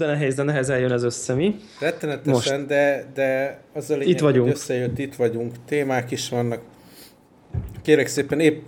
[0.00, 1.56] De nehéz, de nehezen jön ez össze, mi?
[1.80, 2.66] Rettenetesen, Most.
[2.66, 4.46] de, de az a lényeg, itt vagyunk.
[4.46, 6.60] hogy összejött, itt vagyunk, témák is vannak.
[7.82, 8.62] Kérek szépen, épp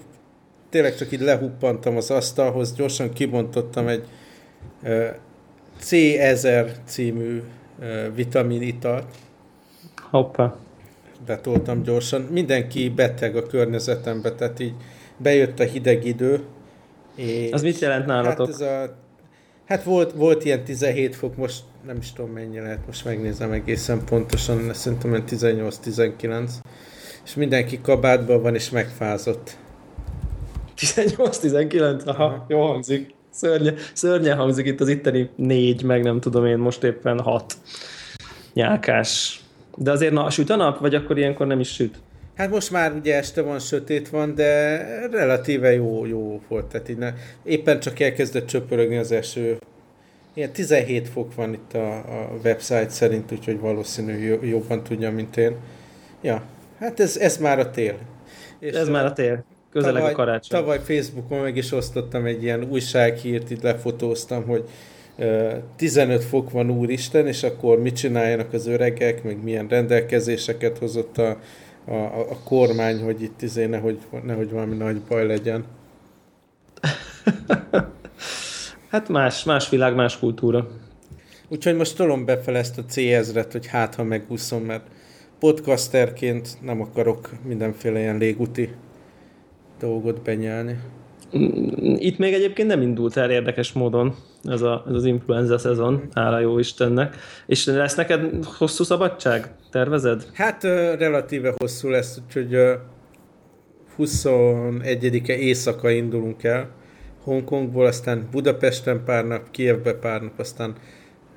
[0.70, 4.05] tényleg csak így lehuppantam az asztalhoz, gyorsan kibontottam egy
[4.82, 5.08] uh,
[5.82, 7.42] C1000 című
[7.78, 9.14] uh, vitaminitalt.
[10.10, 10.56] Hoppá.
[11.27, 12.20] Betoltam gyorsan.
[12.20, 14.74] Mindenki beteg a környezetembe, tehát így
[15.16, 16.41] bejött a hideg idő.
[17.14, 18.46] És az mit jelent nálatok?
[18.46, 19.00] Hát, ez a,
[19.72, 24.04] hát volt, volt ilyen 17 fok, most nem is tudom mennyi lehet, most megnézem egészen
[24.04, 26.50] pontosan, szerintem 18-19.
[27.24, 29.56] És mindenki kabátban van és megfázott.
[30.77, 32.06] 18-19?
[32.06, 33.14] Aha, Aha, jó hangzik.
[33.30, 37.54] Szörnye, szörnye hangzik itt az itteni négy, meg nem tudom én, most éppen hat
[38.52, 39.41] nyálkás.
[39.77, 41.98] De azért na, süt a nap, vagy akkor ilyenkor nem is süt?
[42.42, 44.76] Hát most már ugye este van, sötét van, de
[45.10, 46.66] relatíve jó, jó volt.
[46.66, 47.12] Tehát így ne,
[47.44, 49.58] éppen csak elkezdett csöpörögni az eső.
[50.34, 55.56] Ilyen 17 fok van itt a, a website szerint, úgyhogy valószínű jobban tudja, mint én.
[56.22, 56.42] Ja,
[56.78, 57.98] hát ez, ez már a tél.
[58.58, 59.44] És ez a, már a tél.
[59.70, 60.60] Közeleg tavaly, a karácsony.
[60.60, 64.68] Tavaly Facebookon meg is osztottam egy ilyen újsághírt, itt lefotóztam, hogy
[65.76, 71.38] 15 fok van úristen, és akkor mit csináljanak az öregek, meg milyen rendelkezéseket hozott a,
[71.84, 71.94] a,
[72.30, 75.64] a kormány, hogy itt izé nehogy, nehogy valami nagy baj legyen.
[78.91, 80.69] hát más, más világ, más kultúra.
[81.48, 82.97] Úgyhogy most tolom befele ezt a c
[83.53, 84.86] hogy hát, ha megúszom, mert
[85.38, 88.75] podcasterként nem akarok mindenféle ilyen légúti
[89.78, 90.78] dolgot benyelni.
[91.97, 96.38] Itt még egyébként nem indult el érdekes módon ez, a, ez az influenza szezon, hála
[96.38, 97.16] jó Istennek.
[97.47, 99.54] És lesz neked hosszú szabadság?
[99.70, 100.26] Tervezed?
[100.32, 100.62] Hát
[100.98, 102.56] relatíve hosszú lesz, úgyhogy
[103.98, 106.70] 21-e éjszaka indulunk el
[107.22, 110.75] Hongkongból, aztán Budapesten pár nap, Kievbe pár nap, aztán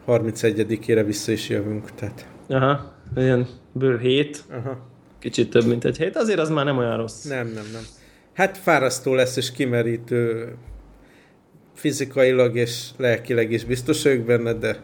[0.07, 1.91] 31-ére vissza is jövünk.
[1.91, 2.27] Tehát.
[2.50, 4.44] Aha, ilyen bő hét.
[4.51, 4.77] Aha.
[5.19, 6.16] Kicsit több, mint egy hét.
[6.16, 7.23] Azért az már nem olyan rossz.
[7.23, 7.81] Nem, nem, nem.
[8.35, 10.53] Hát fárasztó lesz és kimerítő
[11.73, 14.81] fizikailag és lelkileg is biztos vagyok benne, de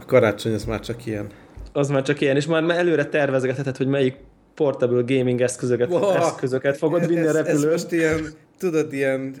[0.00, 1.26] a karácsony az már csak ilyen.
[1.72, 4.16] Az már csak ilyen, és már előre tervezgetheted, hogy melyik
[4.54, 6.10] portable gaming eszközöket, wow.
[6.10, 7.56] eszközöket fogod vinni ez, a repülőn.
[7.56, 8.26] Ez most ilyen,
[8.58, 9.34] tudod, ilyen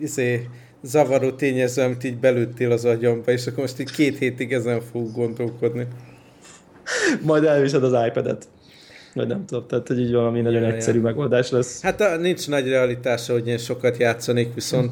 [0.00, 0.48] izé,
[0.82, 5.12] zavaró tényező, amit így belőttél az agyamba, és akkor most így két hétig ezen fogok
[5.12, 5.86] gondolkodni.
[7.22, 8.48] Majd elviszed az iPad-et.
[9.14, 11.02] Vagy nem tudom, tehát hogy így valami nagyon ja, egyszerű ja.
[11.02, 11.82] megoldás lesz.
[11.82, 14.90] Hát a, nincs nagy realitása, hogy én sokat játszanék, viszont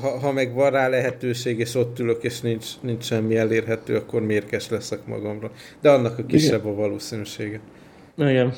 [0.00, 4.22] ha, ha meg van rá lehetőség, és ott ülök, és nincs, nincs semmi elérhető, akkor
[4.22, 5.50] mérges leszek magamra.
[5.80, 6.72] De annak a kisebb Igen.
[6.72, 7.60] a valószínűsége.
[8.16, 8.52] Igen,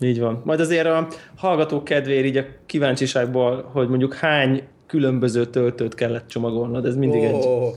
[0.00, 0.42] így van.
[0.44, 6.86] Majd azért a hallgatók kedvéért így a kíváncsiságból, hogy mondjuk hány különböző töltőt kellett csomagolnod,
[6.86, 7.28] ez mindig oh.
[7.28, 7.74] egy...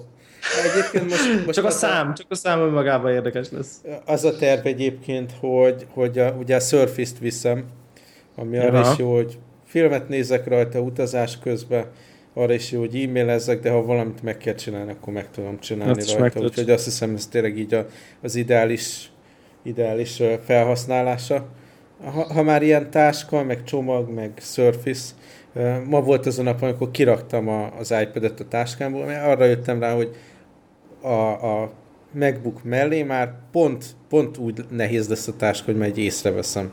[0.71, 3.81] Egyébként most, most csak a szám, a, csak a szám önmagában érdekes lesz.
[4.05, 7.65] Az a terv egyébként, hogy, hogy a, ugye a Surface-t viszem,
[8.35, 11.85] ami arra is jó, hogy filmet nézek rajta utazás közben,
[12.33, 16.01] arra is jó, hogy e-mailezzek, de ha valamit meg kell csinálni, akkor meg tudom csinálni
[16.01, 16.39] azt rajta.
[16.39, 17.85] Úgyhogy azt hiszem, ez tényleg így a,
[18.21, 19.09] az ideális,
[19.63, 21.47] ideális felhasználása.
[22.03, 25.13] Ha, ha már ilyen táska, meg csomag, meg Surface,
[25.87, 29.79] ma volt az a nap, amikor kiraktam a, az iPad-et a táskámból, mert arra jöttem
[29.79, 30.15] rá, hogy
[31.07, 31.71] a, a
[32.11, 36.71] MacBook mellé már pont, pont úgy nehéz lesz a táska, hogy majd észreveszem.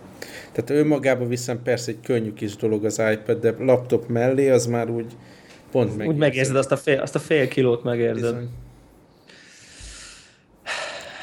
[0.52, 4.90] Tehát önmagában viszem persze egy könnyű kis dolog az iPad, de laptop mellé az már
[4.90, 5.16] úgy,
[5.74, 6.14] Pont megérzed.
[6.14, 8.34] Úgy megérzed, azt a fél, azt a fél kilót megérzed.
[8.34, 8.48] Bizony.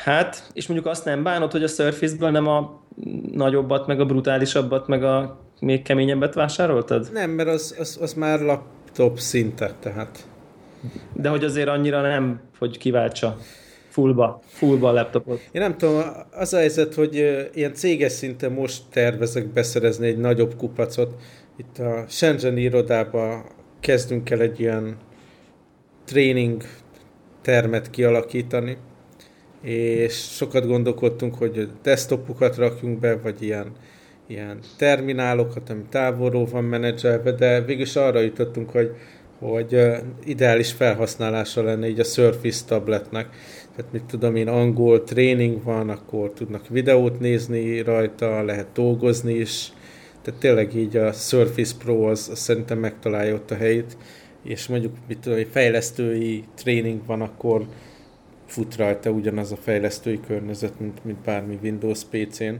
[0.04, 2.82] Hát, és mondjuk azt nem bánod, hogy a Surface-ből nem a
[3.32, 7.10] nagyobbat, meg a brutálisabbat, meg a még keményebbet vásároltad?
[7.14, 10.28] Nem, mert az, az, az már laptop szintet, tehát.
[11.14, 13.38] De hogy azért annyira nem, hogy kiváltsa
[13.90, 15.40] fullba, fullba a laptopot.
[15.52, 16.02] Én nem tudom,
[16.32, 17.16] az a helyzet, hogy
[17.54, 21.16] ilyen céges szinten most tervezek beszerezni egy nagyobb kupacot.
[21.58, 23.44] Itt a Shenzhen irodában
[23.80, 24.98] kezdünk el egy ilyen
[26.06, 26.64] tréning
[27.42, 28.78] termet kialakítani,
[29.62, 33.72] és sokat gondolkodtunk, hogy desktopokat rakjunk be, vagy ilyen,
[34.28, 38.96] ilyen terminálokat, ami távolról van menedzselve, de végülis arra jutottunk, hogy,
[39.42, 39.82] hogy
[40.26, 43.30] ideális felhasználása lenne így a Surface tabletnek.
[43.76, 49.72] Tehát mit tudom én, angol tréning van, akkor tudnak videót nézni rajta, lehet dolgozni is,
[50.22, 53.98] tehát tényleg így a Surface Pro az, az szerintem megtalálja ott a helyét,
[54.44, 57.66] és mondjuk mit tudom, egy fejlesztői tréning van, akkor
[58.46, 62.56] fut rajta ugyanaz a fejlesztői környezet, mint, mint bármi Windows PC-n.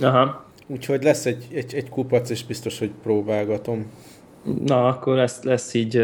[0.00, 0.46] Aha.
[0.66, 3.86] Úgyhogy lesz egy, egy, egy kupac, és biztos, hogy próbálgatom.
[4.64, 6.02] Na, akkor lesz, lesz így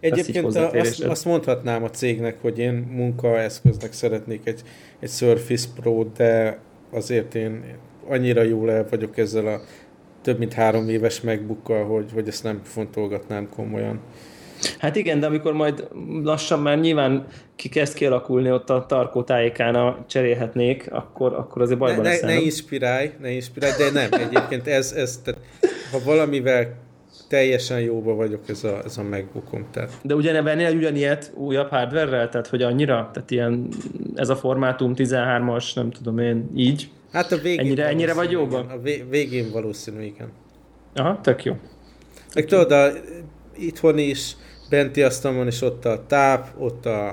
[0.00, 4.60] Egyébként azt, azt mondhatnám a cégnek, hogy én munkaeszköznek szeretnék egy,
[5.00, 6.58] egy Surface Pro, de
[6.90, 7.64] azért én
[8.08, 9.60] annyira jól el vagyok ezzel a
[10.22, 14.00] több mint három éves megbukkal, hogy, hogy ezt nem fontolgatnám komolyan.
[14.78, 15.88] Hát igen, de amikor majd
[16.22, 21.78] lassan már nyilván ki kezd kialakulni ott a tarkó tájékán a cserélhetnék, akkor, akkor azért
[21.78, 25.40] bajban ne, ne, ne inspirálj, ne inspirálj, de nem, egyébként ez, ez tehát,
[25.92, 26.85] ha valamivel
[27.28, 29.66] teljesen jóba vagyok ez a, ez a MacBookom.
[29.70, 29.92] Tehát.
[30.02, 33.10] De ugyan vennél ugyanilyet újabb hardware Tehát, hogy annyira?
[33.12, 33.68] Tehát ilyen,
[34.14, 36.90] ez a formátum 13-as, nem tudom én, így?
[37.12, 38.66] Hát a végén ennyire, ennyire vagy jóban?
[38.66, 38.80] A
[39.10, 40.28] végén valószínű, igen.
[40.94, 41.56] Aha, tök jó.
[42.34, 42.88] Meg tudod, a,
[43.56, 44.36] itthon is,
[44.70, 47.08] benti asztalon is ott a táp, ott a,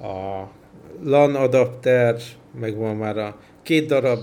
[0.00, 0.48] a
[1.04, 2.16] LAN adapter,
[2.60, 4.18] meg van már a két darab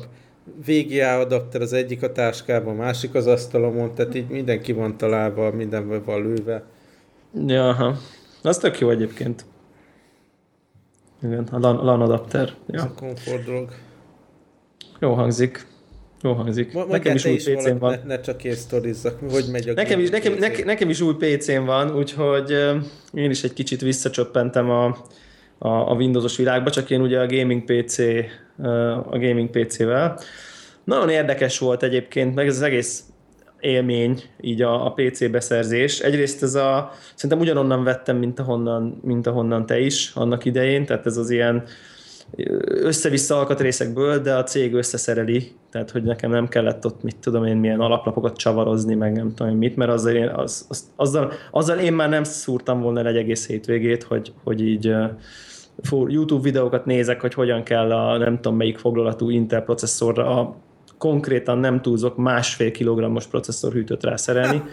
[0.66, 5.52] VGA adapter, az egyik a táskában, a másik az asztalomon, tehát így mindenki van találva,
[5.52, 6.64] mindenben van lőve.
[7.46, 7.98] Ja, aha.
[8.42, 9.46] Az tök jó egyébként.
[11.24, 12.54] Igen, a LAN, LAN adapter.
[12.68, 12.80] Ja.
[12.80, 13.70] Ez a komfort dolog.
[15.00, 15.68] Jó hangzik.
[16.22, 16.74] Jó hangzik.
[16.74, 17.92] Ma, nekem is új PC-n van.
[17.92, 21.14] Ne, ne csak én sztorizzak, hogy megy a nekem is, nekem, nekem, nekem is új
[21.14, 22.52] PC-n van, úgyhogy
[23.14, 24.98] én is egy kicsit visszacsöppentem a,
[25.58, 28.00] a, a Windowsos világba, csak én ugye a gaming PC
[29.12, 30.20] a gaming PC-vel.
[30.84, 33.04] Nagyon érdekes volt egyébként, meg ez az egész
[33.60, 36.00] élmény, így a, a PC beszerzés.
[36.00, 41.06] Egyrészt ez a, szerintem ugyanonnan vettem, mint ahonnan, mint ahonnan te is annak idején, tehát
[41.06, 41.64] ez az ilyen
[42.66, 47.58] össze-vissza alkatrészekből, de a cég összeszereli, tehát hogy nekem nem kellett ott, mit tudom én,
[47.58, 51.78] milyen alaplapokat csavarozni, meg nem tudom én mit, mert azzal én, az, az, azzal, azzal
[51.78, 54.96] én már nem szúrtam volna egy egész hétvégét, hogy, hogy így
[56.08, 60.56] YouTube videókat nézek, hogy hogyan kell a nem tudom melyik foglalatú Intel processzorra a
[60.98, 64.64] konkrétan nem túlzok másfél kilogrammos processzorhűtőt rászerelni.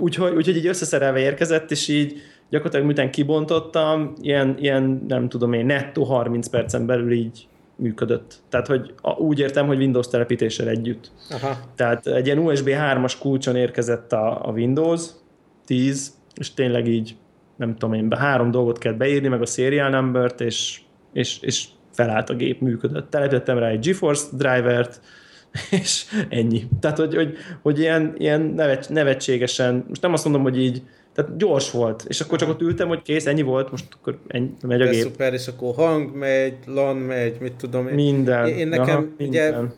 [0.00, 5.66] úgyhogy, úgyhogy így összeszerelve érkezett, és így gyakorlatilag miután kibontottam, ilyen, ilyen nem tudom én,
[5.66, 8.38] nettó 30 percen belül így működött.
[8.48, 11.10] Tehát, hogy úgy értem, hogy Windows telepítéssel együtt.
[11.30, 11.56] Aha.
[11.74, 15.02] Tehát egy ilyen USB 3-as kulcson érkezett a, a Windows
[15.64, 17.16] 10, és tényleg így,
[17.56, 20.80] nem tudom én, be három dolgot kell beírni, meg a serial number-t, és,
[21.12, 23.10] és, és felállt a gép, működött.
[23.10, 25.00] Telepítettem rá egy GeForce drivert,
[25.80, 26.68] és ennyi.
[26.80, 28.40] Tehát, hogy, hogy, hogy ilyen, ilyen
[28.88, 30.82] nevetségesen, most nem azt mondom, hogy így
[31.18, 34.50] tehát gyors volt, és akkor csak ott ültem, hogy kész, ennyi volt, most akkor ennyi,
[34.62, 35.02] megy a De gép.
[35.02, 37.94] szuper, és akkor hang megy, LAN megy, mit tudom én.
[37.94, 38.46] Minden.
[38.46, 39.72] Én, én nekem, Aha, ugye minden.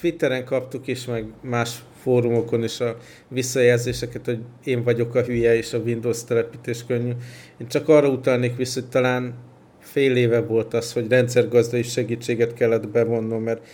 [0.00, 2.96] Twitteren kaptuk is, meg más fórumokon is a
[3.28, 7.12] visszajelzéseket, hogy én vagyok a hülye, és a Windows telepítés könnyű.
[7.58, 9.34] Én csak arra utalnék vissza, hogy talán
[9.78, 13.66] fél éve volt az, hogy rendszergazdai segítséget kellett bevonnom, mert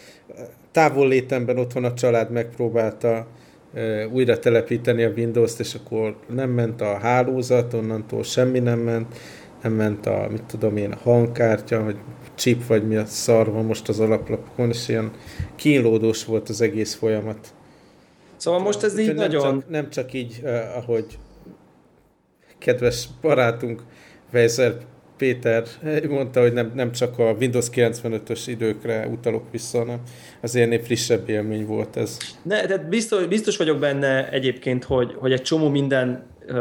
[0.73, 3.27] távol létemben otthon a család megpróbálta
[4.13, 9.15] újra telepíteni a Windows-t, és akkor nem ment a hálózat, onnantól semmi nem ment,
[9.63, 11.97] nem ment a, mit tudom én, a hangkártya, vagy
[12.35, 15.11] chip, vagy mi a szar van most az alaplapokon, és ilyen
[15.55, 17.55] kínlódós volt az egész folyamat.
[18.37, 19.61] Szóval most ez így nem nagyon...
[19.61, 21.19] Csak, nem csak így, uh, ahogy
[22.59, 23.83] kedves barátunk
[24.33, 24.77] Weiser
[25.17, 25.65] Péter
[26.09, 30.01] mondta, hogy nem, nem csak a Windows 95-ös időkre utalok vissza, hanem
[30.41, 32.19] az ennél frissebb élmény volt ez.
[32.43, 36.57] Ne, tehát biztos, biztos vagyok benne egyébként, hogy, hogy egy csomó minden uh,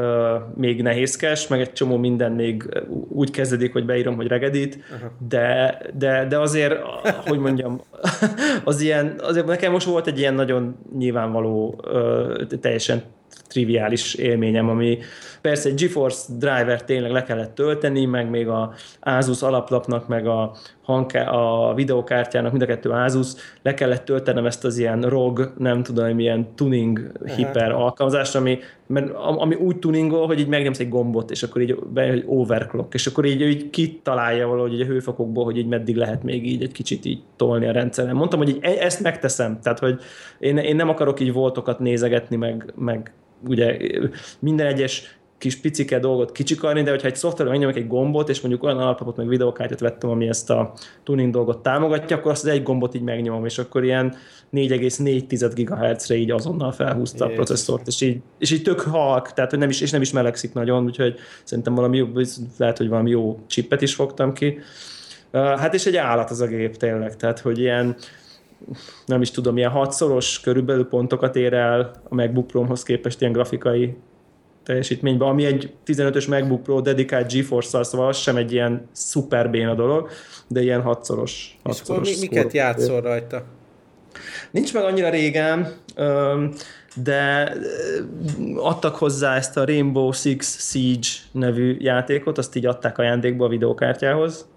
[0.55, 2.69] még nehézkes, meg egy csomó minden még
[3.09, 4.79] úgy kezdődik, hogy beírom, hogy regedít,
[5.27, 6.75] de, de, de azért,
[7.27, 7.81] hogy mondjam,
[8.63, 13.03] az ilyen, azért nekem most volt egy ilyen nagyon nyilvánvaló, uh, teljesen
[13.53, 14.97] triviális élményem, ami
[15.41, 20.51] persze egy GeForce driver tényleg le kellett tölteni, meg még a Asus alaplapnak, meg a,
[20.83, 23.31] hangká- a videokártyának, mind a kettő Asus,
[23.61, 29.11] le kellett töltenem ezt az ilyen ROG, nem tudom, milyen tuning hiper alkalmazást, ami, mert,
[29.13, 33.07] ami úgy tuningol, hogy így megnyomsz egy gombot, és akkor így bejön, hogy overclock, és
[33.07, 37.05] akkor így, így kitalálja valahogy a hőfokokból, hogy így meddig lehet még így egy kicsit
[37.05, 38.15] így tolni a rendszeren.
[38.15, 39.99] Mondtam, hogy így e- ezt megteszem, tehát hogy
[40.39, 43.11] én, én nem akarok így voltokat nézegetni, meg, meg
[43.47, 43.77] ugye
[44.39, 48.63] minden egyes kis picike dolgot kicsikarni, de hogyha egy szoftverben megnyomok egy gombot, és mondjuk
[48.63, 50.73] olyan alapot, meg videokártyát vettem, ami ezt a
[51.03, 54.15] tuning dolgot támogatja, akkor azt az egy gombot így megnyomom, és akkor ilyen
[54.53, 59.59] 4,4 GHz-re így azonnal felhúzta a processzort, és így, és így tök halk, tehát hogy
[59.59, 62.07] nem is, és nem is melegszik nagyon, úgyhogy szerintem valami jó,
[62.57, 64.59] lehet, hogy valami jó csippet is fogtam ki.
[65.31, 67.95] Hát és egy állat az a gép tényleg, tehát hogy ilyen
[69.05, 73.95] nem is tudom, ilyen hatszoros körülbelül pontokat ér el a MacBook Pro-hoz képest ilyen grafikai
[74.63, 79.73] teljesítményben, ami egy 15-ös MacBook Pro dedikált GeForce-szal, szóval az sem egy ilyen szuper béna
[79.75, 80.09] dolog,
[80.47, 81.57] de ilyen hatszoros.
[81.63, 83.43] hatszoros És mi, miket játszol rajta?
[84.51, 85.73] Nincs meg annyira régen.
[87.03, 87.53] de
[88.55, 94.47] adtak hozzá ezt a Rainbow Six Siege nevű játékot, azt így adták ajándékba a videokártyához,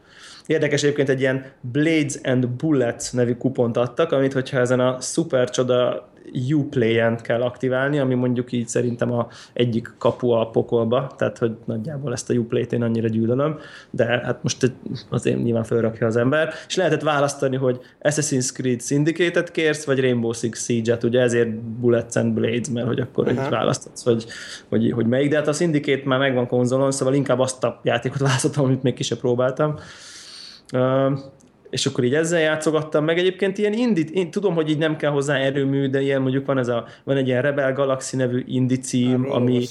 [0.46, 5.50] Érdekes egyébként egy ilyen Blades and Bullets nevű kupont adtak, amit hogyha ezen a szuper
[5.50, 6.08] csoda
[6.50, 12.12] Uplay-en kell aktiválni, ami mondjuk így szerintem a egyik kapu a pokolba, tehát hogy nagyjából
[12.12, 13.58] ezt a Uplay-t én annyira gyűlölöm,
[13.90, 14.72] de hát most
[15.08, 20.32] azért nyilván felrakja az ember, és lehetett választani, hogy Assassin's Creed Syndicate-et kérsz, vagy Rainbow
[20.32, 23.50] Six Siege-et, ugye ezért Bullets and Blades, mert hogy akkor uh-huh.
[23.50, 24.26] választhatsz, hogy,
[24.68, 28.20] hogy, hogy melyik, de hát a Syndicate már megvan konzolon, szóval inkább azt a játékot
[28.28, 29.78] választottam, amit még ki sem próbáltam
[31.70, 33.18] és akkor így ezzel játszogattam meg.
[33.18, 36.58] Egyébként ilyen indit, én tudom, hogy így nem kell hozzá erőmű, de ilyen mondjuk van,
[36.58, 39.64] ez a, van egy ilyen Rebel Galaxy nevű indi cím, ami,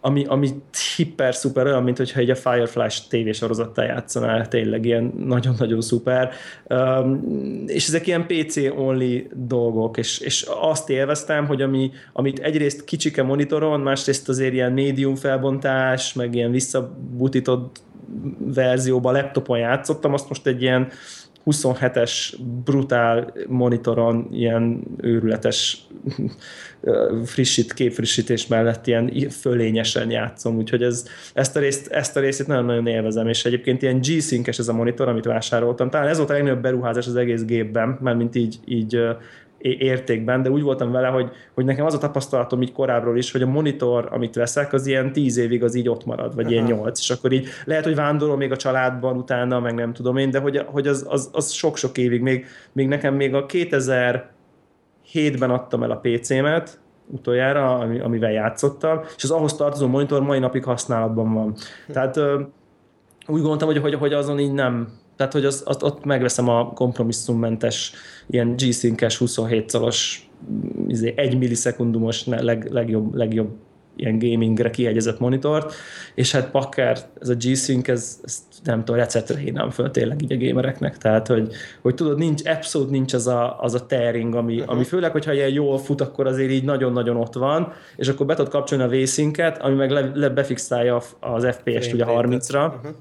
[0.00, 0.48] ami, ami
[0.96, 6.30] hiper szuper, olyan, mint hogyha egy a Firefly tévésorozattal játszanál, tényleg ilyen nagyon-nagyon szuper.
[6.68, 7.22] Um,
[7.66, 13.80] és ezek ilyen PC-only dolgok, és, és azt élveztem, hogy ami, amit egyrészt kicsike monitoron,
[13.80, 17.82] másrészt azért ilyen médium felbontás, meg ilyen visszabutított
[18.38, 20.88] verzióban laptopon játszottam, azt most egy ilyen
[21.46, 22.34] 27-es
[22.64, 25.86] brutál monitoron ilyen őrületes
[27.24, 32.86] frissít, képfrissítés mellett ilyen fölényesen játszom, úgyhogy ez, ezt, a részt, ezt a részét nagyon-nagyon
[32.86, 35.90] élvezem, és egyébként ilyen G-Sync-es ez a monitor, amit vásároltam.
[35.90, 39.00] Talán ez volt a legnagyobb beruházás az egész gépben, mert mint így, így
[39.70, 43.42] értékben, de úgy voltam vele, hogy, hogy nekem az a tapasztalatom így korábbról is, hogy
[43.42, 46.54] a monitor, amit veszek, az ilyen tíz évig az így ott marad, vagy Aha.
[46.54, 50.16] ilyen nyolc, és akkor így lehet, hogy vándorol még a családban utána, meg nem tudom
[50.16, 55.50] én, de hogy, hogy az, az, az sok-sok évig, még, még nekem még a 2007-ben
[55.50, 61.34] adtam el a PC-met, utoljára, amivel játszottam, és az ahhoz tartozó monitor mai napig használatban
[61.34, 61.54] van.
[61.92, 62.16] Tehát
[63.26, 66.72] úgy gondoltam, hogy, hogy, hogy azon így nem, tehát, hogy az, az, ott megveszem a
[66.72, 67.92] kompromisszummentes
[68.26, 70.28] ilyen G-Sync-es 27 szalos,
[70.88, 73.50] izé, egy millisekundumos leg, legjobb, legjobb
[73.96, 75.74] ilyen gamingre kiegyezett monitort,
[76.14, 80.32] és hát Packer, ez a G-Sync, ez, ez nem tudom, receptre hívnám föl tényleg így
[80.32, 81.52] a gamereknek, tehát, hogy,
[81.82, 84.74] hogy tudod, nincs, abszolút nincs az a, az a tearing, ami, uh-huh.
[84.74, 88.34] ami főleg, hogyha ilyen jól fut, akkor azért így nagyon-nagyon ott van, és akkor be
[88.34, 89.22] tudod kapcsolni a v
[89.60, 92.94] ami meg le, le befixálja az FPS-t ugye 30-ra, uh-huh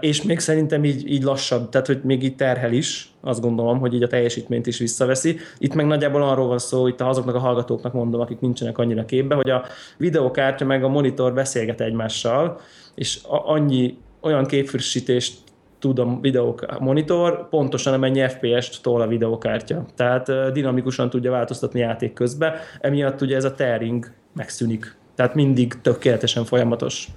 [0.00, 3.94] és még szerintem így, így lassabb, tehát hogy még így terhel is, azt gondolom, hogy
[3.94, 5.36] így a teljesítményt is visszaveszi.
[5.58, 9.34] Itt meg nagyjából arról van szó, itt azoknak a hallgatóknak mondom, akik nincsenek annyira képbe,
[9.34, 9.64] hogy a
[9.96, 12.60] videokártya meg a monitor beszélget egymással,
[12.94, 15.38] és annyi olyan képfrissítést
[15.78, 19.84] tud a videó monitor, pontosan amennyi FPS-t tol a videokártya.
[19.94, 24.96] Tehát dinamikusan tudja változtatni játék közben, emiatt ugye ez a tearing megszűnik.
[25.14, 27.08] Tehát mindig tökéletesen folyamatos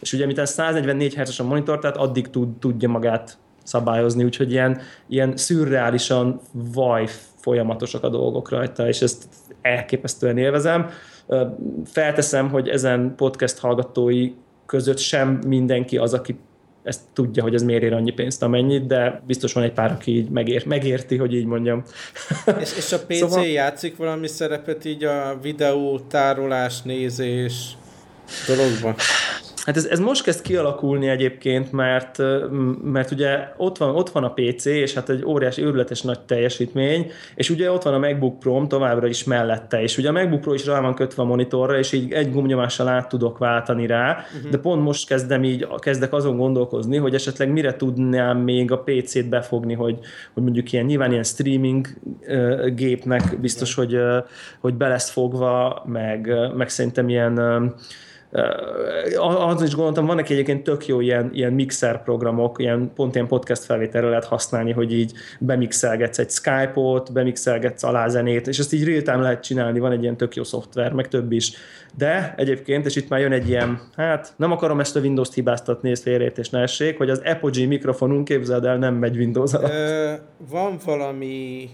[0.00, 4.80] és ugye miután 144 Hz a monitor, tehát addig tud, tudja magát szabályozni, úgyhogy ilyen,
[5.08, 7.08] ilyen szürreálisan vaj
[7.40, 9.24] folyamatosak a dolgok rajta, és ezt
[9.62, 10.90] elképesztően élvezem.
[11.84, 14.32] Felteszem, hogy ezen podcast hallgatói
[14.66, 16.38] között sem mindenki az, aki
[16.82, 20.16] ezt tudja, hogy ez miért ér annyi pénzt, amennyit, de biztos van egy pár, aki
[20.16, 21.82] így megér, megérti, hogy így mondjam.
[22.60, 23.46] És, és a PC szóval...
[23.46, 27.76] játszik valami szerepet így a videó, tárolás, nézés
[28.46, 28.94] dologban?
[29.68, 32.18] Hát ez, ez most kezd kialakulni egyébként, mert,
[32.82, 37.10] mert ugye ott van, ott van a PC, és hát egy óriási, őrületes nagy teljesítmény,
[37.34, 40.54] és ugye ott van a MacBook pro továbbra is mellette, és ugye a MacBook Pro
[40.54, 44.50] is rá van kötve a monitorra, és így egy gomnyomással át tudok váltani rá, uh-huh.
[44.50, 49.28] de pont most kezdem így, kezdek azon gondolkozni, hogy esetleg mire tudnám még a PC-t
[49.28, 49.98] befogni, hogy,
[50.34, 51.86] hogy mondjuk ilyen, nyilván ilyen streaming
[52.28, 54.16] uh, gépnek biztos, hogy, uh,
[54.60, 57.72] hogy be lesz fogva, meg, meg szerintem ilyen uh,
[59.16, 63.64] azon is gondoltam, vannak egyébként tök jó ilyen, ilyen mixer programok, ilyen, pont ilyen podcast
[63.64, 69.20] felvételre lehet használni, hogy így bemixelgetsz egy Skype-ot, bemixelgetsz alá zenét, és ezt így real-time
[69.20, 71.52] lehet csinálni, van egy ilyen tök jó szoftver, meg több is.
[71.96, 75.94] De egyébként, és itt már jön egy ilyen, hát nem akarom ezt a Windows-t hibáztatni,
[75.94, 79.72] félreértés ne essék, hogy az Apogee mikrofonunk, képzeld el, nem megy Windows alatt.
[79.72, 80.12] Ö,
[80.50, 81.68] van valami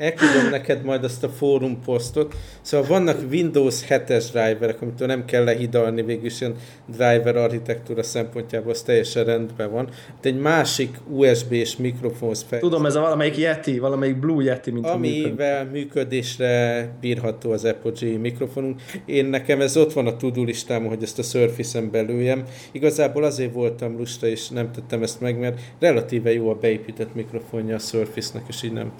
[0.00, 2.34] elküldöm neked majd azt a fórum posztot.
[2.60, 6.54] Szóval vannak Windows 7-es driverek, amit nem kell lehidalni, végülis ilyen
[6.86, 9.88] driver architektúra szempontjából az teljesen rendben van.
[10.20, 12.58] De egy másik USB-s mikrofonhoz fel.
[12.58, 18.80] Tudom, ez a valamelyik Yeti, valamelyik Blue Yeti, mint Amivel működésre bírható az Apogee mikrofonunk.
[19.04, 22.44] Én nekem ez ott van a tudó listámon, hogy ezt a Surface-en belőjem.
[22.72, 27.74] Igazából azért voltam lusta, és nem tettem ezt meg, mert relatíve jó a beépített mikrofonja
[27.74, 28.92] a Surface-nek, és így nem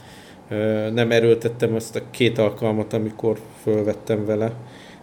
[0.93, 4.53] nem erőltettem ezt a két alkalmat, amikor fölvettem vele.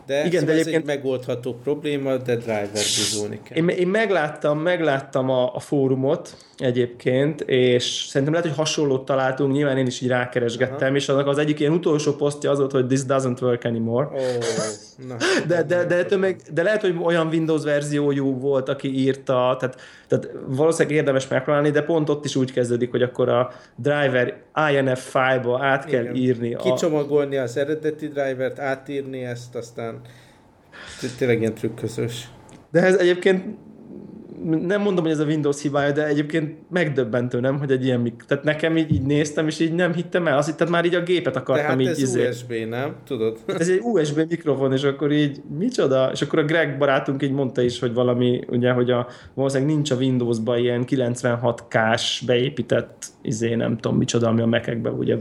[0.08, 0.76] De, Igen, szóval de egyébként...
[0.76, 3.58] ez egy megoldható probléma, de driver bizolni kell.
[3.58, 9.78] Én, én megláttam, megláttam a, a fórumot egyébként, és szerintem lehet, hogy hasonlót találtunk, nyilván
[9.78, 10.96] én is így rákeresgettem, Aha.
[10.96, 14.08] és annak az egyik ilyen utolsó posztja az volt, hogy this doesn't work anymore.
[14.14, 14.22] Oh,
[15.08, 15.16] na,
[15.48, 19.82] de, de, de, de, meg, de lehet, hogy olyan Windows verziójú volt, aki írta, tehát,
[20.08, 25.10] tehát valószínűleg érdemes megpróbálni, de pont ott is úgy kezdődik, hogy akkor a driver INF
[25.10, 26.16] file-ba át kell Igen.
[26.16, 26.54] írni.
[26.54, 26.60] A...
[26.60, 30.02] Kicsomagolni az eredeti drivert, átírni ezt, aztán
[31.18, 32.28] tényleg ilyen trükközös.
[32.72, 33.58] De ez egyébként
[34.44, 38.44] nem mondom, hogy ez a Windows hibája, de egyébként megdöbbentő, nem, hogy egy ilyen Tehát
[38.44, 40.38] nekem így, így néztem, és így nem hittem el.
[40.38, 42.28] Azt hittem már így a gépet akartam Tehát így ez izé.
[42.28, 42.96] USB, nem?
[43.06, 43.38] Tudod?
[43.46, 46.10] Ez egy USB mikrofon, és akkor így micsoda?
[46.14, 49.92] És akkor a Greg barátunk így mondta is, hogy valami, ugye, hogy a, valószínűleg nincs
[49.92, 55.18] a Windowsban ilyen 96K-s beépített, izé, nem tudom micsoda, ami a Mac-ekben ugye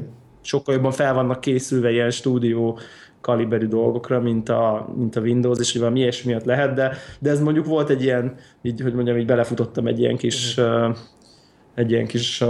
[0.46, 2.78] sokkal jobban fel vannak készülve ilyen stúdió
[3.26, 7.30] kaliberű dolgokra, mint a, mint a Windows, és hogy valami ilyesmi miatt lehet, de, de
[7.30, 10.88] ez mondjuk volt egy ilyen, így, hogy mondjam, így belefutottam egy ilyen kis, uh-huh.
[10.88, 10.96] uh,
[11.74, 12.48] egy ilyen kis uh,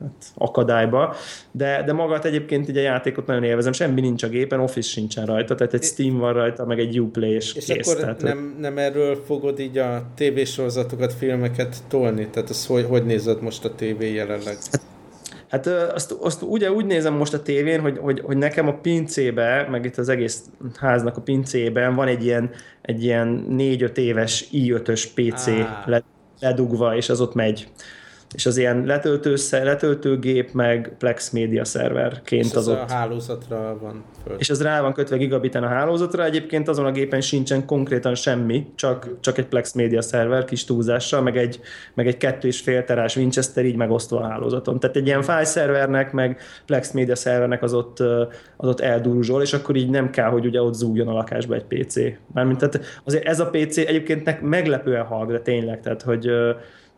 [0.00, 1.14] hát, akadályba,
[1.50, 5.26] de, de magát egyébként így a játékot nagyon élvezem, semmi nincs a gépen, Office sincsen
[5.26, 7.88] rajta, tehát egy Steam van rajta, meg egy Uplay, és, és kész.
[7.88, 12.28] akkor tehát, nem, nem erről fogod így a tévésorozatokat, filmeket tolni?
[12.28, 14.54] Tehát az hogy, hogy nézed most a tévé jelenleg?
[14.70, 14.87] Hát
[15.48, 19.66] Hát azt, azt ugye úgy nézem most a tévén, hogy, hogy, hogy nekem a pincébe,
[19.70, 20.42] meg itt az egész
[20.76, 22.50] háznak a pincében van egy ilyen,
[22.82, 26.02] egy ilyen 4-5 éves i5-ös PC ah.
[26.40, 27.68] ledugva, és az ott megy
[28.34, 32.90] és az ilyen letöltő, letöltőgép, meg Plex Media szerverként és az, az ott.
[32.90, 34.36] a hálózatra van föl.
[34.38, 38.66] És ez rá van kötve gigabiten a hálózatra, egyébként azon a gépen sincsen konkrétan semmi,
[38.74, 41.60] csak, csak egy Plex Media szerver kis túlzással, meg egy,
[41.94, 44.80] meg egy kettő és fél terás Winchester így megosztva a hálózaton.
[44.80, 48.00] Tehát egy ilyen file szervernek, meg Plex Media szervernek az ott,
[48.56, 51.64] az ott elduruzsol, és akkor így nem kell, hogy ugye ott zúgjon a lakásba egy
[51.64, 51.96] PC.
[52.34, 56.30] Mármint tehát azért ez a PC egyébként meglepően hallg, de tényleg, tehát hogy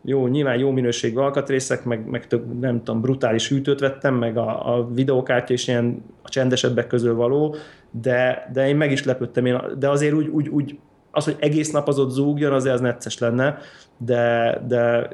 [0.03, 4.77] jó, nyilván jó minőségű alkatrészek, meg, meg több, nem tudom, brutális hűtőt vettem, meg a,
[4.77, 7.57] a videókártya is ilyen a csendesebbek közül való,
[7.91, 10.79] de, de én meg is lepődtem, én, de azért úgy, úgy, úgy
[11.11, 13.59] az, hogy egész nap az ott zúgjon, azért az necces lenne,
[13.97, 15.11] de, de,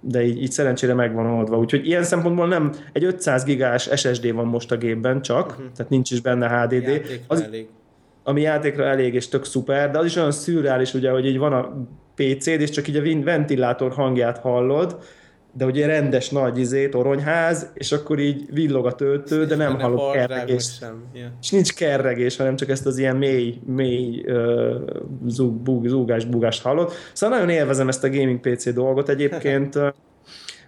[0.00, 1.58] de így, így szerencsére megvan oldva.
[1.58, 5.64] Úgyhogy ilyen szempontból nem, egy 500 gigás SSD van most a gépben csak, uh-huh.
[5.76, 7.02] tehát nincs is benne HDD.
[7.26, 7.68] Az, elég.
[8.22, 11.52] Ami játékra elég és tök szuper, de az is olyan szürreális, ugye, hogy így van
[11.52, 14.98] a PC-d, és csak így a ventilátor hangját hallod,
[15.56, 20.12] de ugye rendes nagy izé, toronyház, és akkor így villog a töltő, de nem hallok
[20.12, 20.78] kerregést.
[20.78, 21.04] Sem.
[21.14, 21.30] Yeah.
[21.42, 24.74] És nincs kerregés, hanem csak ezt az ilyen mély, mély uh,
[25.26, 26.92] zúg, búg, zúgás, búgást hallod.
[27.12, 29.78] Szóval nagyon élvezem ezt a gaming PC dolgot egyébként.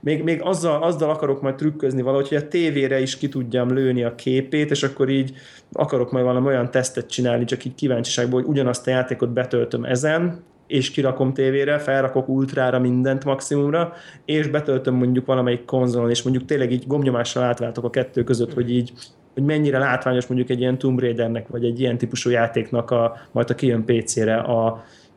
[0.01, 4.05] még, még azzal, azzal akarok majd trükközni valahogy, hogy a tévére is ki tudjam lőni
[4.05, 5.33] a képét, és akkor így
[5.73, 10.45] akarok majd valami olyan tesztet csinálni, csak így kíváncsiságból, hogy ugyanazt a játékot betöltöm ezen,
[10.67, 13.93] és kirakom tévére, felrakok ultrára mindent maximumra,
[14.25, 18.71] és betöltöm mondjuk valamelyik konzolon, és mondjuk tényleg így gomnyomással átváltok a kettő között, hogy
[18.71, 18.93] így
[19.35, 23.51] hogy mennyire látványos mondjuk egy ilyen Tomb Raidernek, vagy egy ilyen típusú játéknak a, majd
[23.51, 24.67] a kijön PC-re a,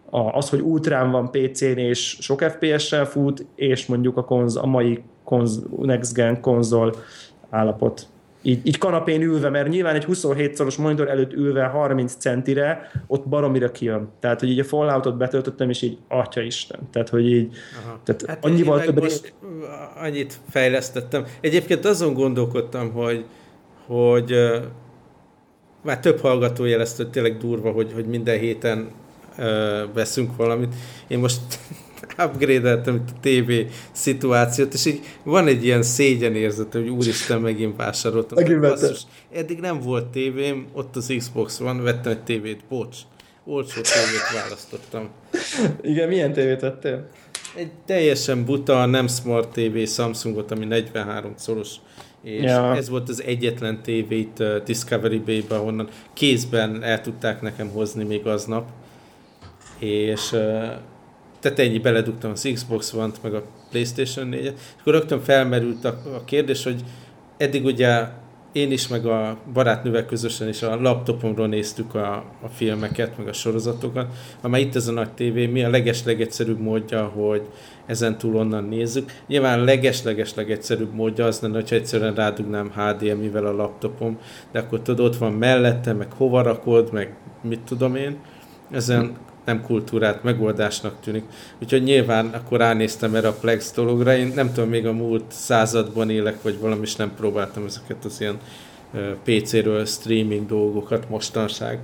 [0.09, 4.65] a, az, hogy ultrán van PC-n és sok FPS-sel fut, és mondjuk a, konz, a
[4.65, 6.95] mai konz, Next Gen konzol
[7.49, 8.07] állapot
[8.41, 13.27] így, így kanapén ülve, mert nyilván egy 27 szoros monitor előtt ülve 30 centire, ott
[13.27, 14.09] baromira kijön.
[14.19, 16.79] Tehát, hogy így a Falloutot betöltöttem, és így, atya Isten.
[16.91, 17.99] Tehát, hogy így, Aha.
[18.03, 18.99] tehát hát annyival több...
[18.99, 19.33] Most
[20.01, 21.25] annyit fejlesztettem.
[21.41, 23.25] Egyébként azon gondolkodtam, hogy,
[23.85, 24.55] hogy uh,
[25.83, 28.91] már több hallgató jelezte, hogy tényleg durva, hogy, hogy minden héten
[29.37, 29.45] uh,
[29.93, 30.75] veszünk valamit.
[31.07, 31.41] Én most
[32.17, 33.51] upgrade-eltem itt a TV
[33.91, 38.37] szituációt, és így van egy ilyen szégyenérzet, hogy úristen, megint vásároltam.
[38.37, 39.01] Megint basszus,
[39.33, 42.97] eddig nem volt tévém, ott az Xbox van, vettem egy tévét, bocs.
[43.45, 45.09] Olcsó tévét választottam.
[45.81, 47.09] Igen, milyen tévét vettél?
[47.55, 51.69] Egy teljesen buta, nem smart TV Samsungot, ami 43 szoros
[52.23, 52.75] és ja.
[52.75, 58.03] ez volt az egyetlen tévé itt uh, Discovery Bay-ben, ahonnan kézben el tudták nekem hozni
[58.03, 58.69] még aznap,
[59.79, 60.67] és uh,
[61.39, 66.01] tehát ennyi beledugtam az Xbox One-t, meg a Playstation 4-et, és akkor rögtön felmerült a,
[66.15, 66.83] a kérdés, hogy
[67.37, 68.07] eddig ugye
[68.51, 73.33] én is, meg a barátnővel közösen is a laptopomról néztük a, a filmeket, meg a
[73.33, 77.41] sorozatokat, amely itt ez a nagy tévé, mi a leges-legegyszerűbb módja, hogy
[77.85, 79.11] ezen túl onnan nézzük.
[79.27, 84.17] Nyilván a leges-leges-legegyszerűbb módja az lenne, hogyha egyszerűen rádugnám HDMI-vel a laptopom,
[84.51, 88.17] de akkor tudod, ott van mellette, meg hova rakod, meg mit tudom én.
[88.71, 89.17] Ezen
[89.49, 91.23] nem kultúrát megoldásnak tűnik.
[91.61, 94.15] Úgyhogy nyilván akkor ránéztem erre a Plex dologra.
[94.15, 98.21] Én nem tudom, még a múlt században élek, vagy valami, is nem próbáltam ezeket az
[98.21, 98.39] ilyen
[99.23, 101.79] PC-ről streaming dolgokat mostanság.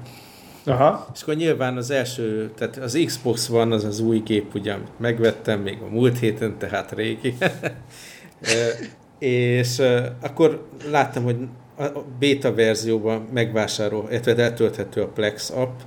[0.66, 1.08] Aha.
[1.14, 5.00] És akkor nyilván az első, tehát az Xbox van az az új gép, ugye, amit
[5.00, 7.34] megvettem még a múlt héten, tehát régi.
[9.20, 9.82] és
[10.22, 11.38] akkor láttam, hogy
[11.78, 15.80] a beta verzióban megvásárol, illetve eltölthető a Plex app,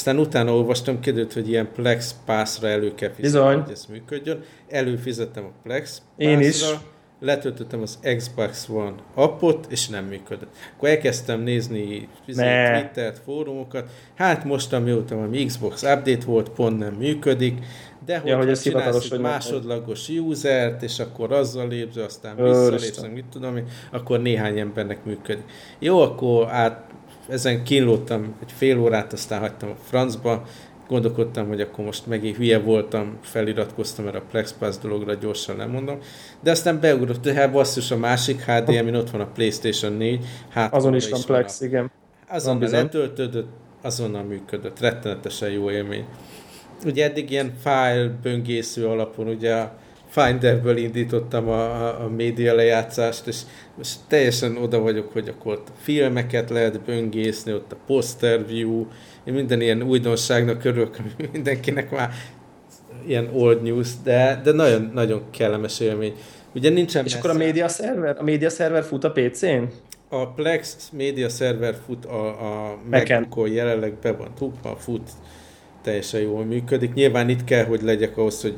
[0.00, 4.42] aztán utána olvastam, kiderült, hogy ilyen Plex Pass-ra elő kell fizetni, hogy ez működjön.
[4.68, 6.64] Előfizettem a Plex Pass-ra, Én is.
[7.20, 10.56] letöltöttem az Xbox One appot, és nem működött.
[10.76, 13.90] Akkor elkezdtem nézni Twittert, fórumokat.
[14.14, 17.64] Hát most, amióta valami Xbox update volt, pont nem működik.
[18.06, 23.06] De hogy, ja, hogy ez csinálsz egy másodlagos usert, és akkor azzal lépsz, aztán visszalépsz,
[23.14, 25.44] mit tudom én, akkor néhány embernek működik.
[25.78, 26.90] Jó, akkor át
[27.30, 30.46] ezen kínlódtam egy fél órát, aztán hagytam a francba,
[30.88, 35.98] gondolkodtam, hogy akkor most megint hülye voltam, feliratkoztam erre a PlexPass dologra, gyorsan lemondom.
[36.40, 40.24] De aztán beugrott, de hát basszus a másik HDMI, ott van a PlayStation 4.
[40.48, 41.90] Hát Azon is van Plex, a, igen.
[42.28, 43.48] Azonnal letöltődött,
[43.82, 46.04] azonnal működött, rettenetesen jó élmény.
[46.84, 49.72] Ugye eddig ilyen file böngésző alapon, ugye a
[50.10, 53.40] Finderből indítottam a, a, a média lejátszást, és
[53.76, 58.86] most teljesen oda vagyok, hogy akkor ott filmeket lehet böngészni, ott a poster view,
[59.24, 60.96] minden ilyen újdonságnak örülök,
[61.32, 62.10] mindenkinek már
[63.06, 66.14] ilyen old news, de, de nagyon, nagyon kellemes élmény.
[66.54, 67.28] Ugye nincsen És messze.
[67.28, 69.62] akkor a média szerver, a média szerver fut a PC-n?
[70.08, 75.10] A Plex média szerver fut a, a macbook jelenleg be van tukva, fut,
[75.82, 76.94] teljesen jól működik.
[76.94, 78.54] Nyilván itt kell, hogy legyek ahhoz, hogy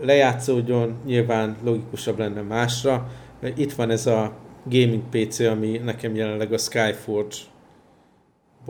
[0.00, 3.06] lejátszódjon, nyilván logikusabb lenne másra.
[3.56, 4.32] Itt van ez a
[4.64, 7.36] gaming PC, ami nekem jelenleg a Skyforge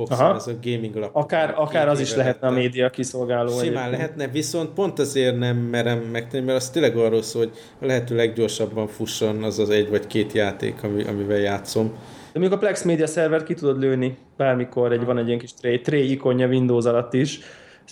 [0.07, 1.17] boxon, ez a gaming lap.
[1.17, 3.49] Akár, akár az is lehetne a média kiszolgáló.
[3.49, 3.91] Simán egyébként.
[3.91, 8.17] lehetne, viszont pont azért nem merem megtenni, mert az tényleg arról szól, hogy a lehető
[8.17, 11.97] leggyorsabban fusson az az egy vagy két játék, ami, amivel játszom.
[12.33, 15.55] De még a Plex Media szervert ki tudod lőni bármikor, egy, van egy ilyen kis
[15.55, 17.41] tray, tray ikonja Windows alatt is,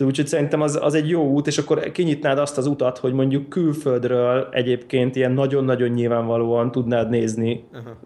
[0.00, 3.48] Úgyhogy szerintem az, az egy jó út, és akkor kinyitnád azt az utat, hogy mondjuk
[3.48, 7.64] külföldről egyébként ilyen nagyon-nagyon nyilvánvalóan tudnád nézni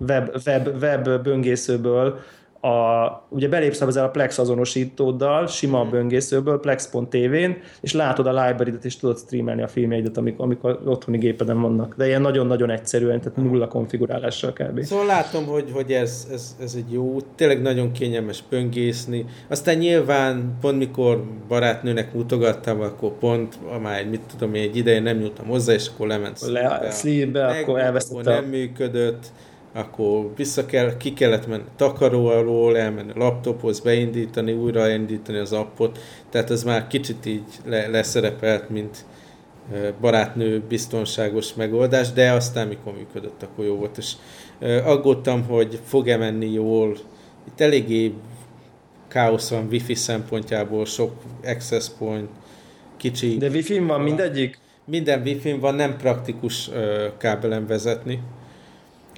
[0.08, 2.18] web, web, web böngészőből
[2.60, 5.90] a, ugye belépsz ezzel a Plex azonosítóddal, sima mm.
[5.90, 11.18] böngészőből, plex.tv-n, és látod a library-et, és tudod streamelni a filmjeidet, amik, amik a otthoni
[11.18, 11.94] gépeden vannak.
[11.96, 14.82] De ilyen nagyon-nagyon egyszerűen, tehát nulla konfigurálással kb.
[14.82, 19.24] Szóval látom, hogy, hogy ez, ez, ez egy jó, tényleg nagyon kényelmes böngészni.
[19.48, 25.16] Aztán nyilván pont mikor barátnőnek mutogattam, akkor pont, már mit tudom én, egy ideje nem
[25.16, 28.34] nyúltam hozzá, és akkor lement Le, sleeve-be, akkor elvesztettem.
[28.34, 29.26] nem működött
[29.72, 35.98] akkor vissza kell, ki kellett menni takaróról, elmenni laptophoz, beindítani, újraindítani az appot,
[36.30, 39.04] tehát ez már kicsit így le, leszerepelt, mint
[40.00, 44.12] barátnő biztonságos megoldás, de aztán mikor működött, akkor jó volt, és
[44.84, 46.96] aggódtam, hogy fog-e menni jól,
[47.46, 48.12] itt eléggé
[49.08, 51.12] káosz van wifi szempontjából, sok
[51.44, 52.28] access point,
[52.96, 53.36] kicsi.
[53.36, 54.58] De wifi van mindegyik?
[54.84, 56.70] Minden wifi van, nem praktikus
[57.18, 58.22] kábelen vezetni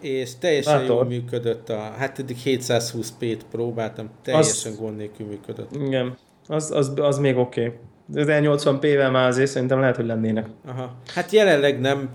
[0.02, 0.88] és teljesen Látod.
[0.88, 5.74] jól működött a, hát eddig 720p-t próbáltam, teljesen az, gond nélkül működött.
[5.74, 6.16] Igen,
[6.48, 7.72] az, az, az még oké.
[8.14, 8.22] Okay.
[8.22, 10.46] Az 80p-vel már azért szerintem lehet, hogy lennének.
[10.66, 10.94] Aha.
[11.14, 12.08] Hát jelenleg nem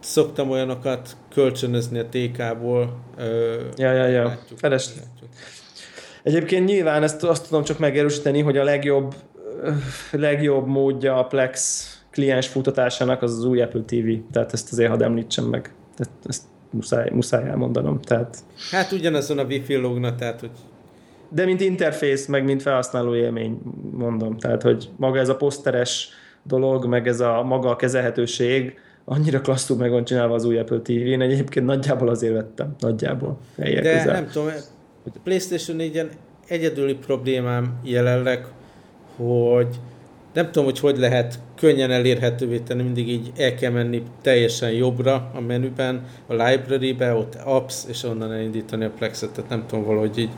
[0.00, 2.98] szoktam olyanokat kölcsönözni a TK-ból.
[3.76, 4.24] ja, ja, ja.
[4.24, 4.86] Látjuk, Feles.
[4.86, 5.30] Látjuk.
[6.22, 9.14] Egyébként nyilván ezt azt tudom csak megerősíteni, hogy a legjobb,
[10.10, 14.32] legjobb módja a Plex kliens futatásának az az új Apple TV.
[14.32, 15.74] Tehát ezt azért hadd említsem meg.
[15.96, 16.42] Tehát ezt
[16.74, 18.00] muszáj, muszáj elmondanom.
[18.00, 18.36] Tehát...
[18.70, 20.50] Hát ugyanazon a Wi-Fi logna, tehát hogy
[21.28, 23.60] de mint interfész, meg mint felhasználó élmény,
[23.92, 24.38] mondom.
[24.38, 26.08] Tehát, hogy maga ez a poszteres
[26.42, 30.78] dolog, meg ez a maga a kezelhetőség, annyira klasszul meg van csinálva az új Apple
[30.78, 33.38] TV-n, egyébként nagyjából azért vettem, nagyjából.
[33.56, 34.12] De közel.
[34.12, 34.48] nem tudom,
[35.04, 36.08] a PlayStation 4-en
[36.48, 38.46] egyedüli problémám jelenleg,
[39.16, 39.80] hogy
[40.34, 45.30] nem tudom, hogy hogy lehet könnyen elérhetővé tenni, mindig így el kell menni teljesen jobbra
[45.34, 50.18] a menüben, a library-be, ott apps, és onnan elindítani a Plexet, tehát nem tudom, valahogy
[50.18, 50.30] így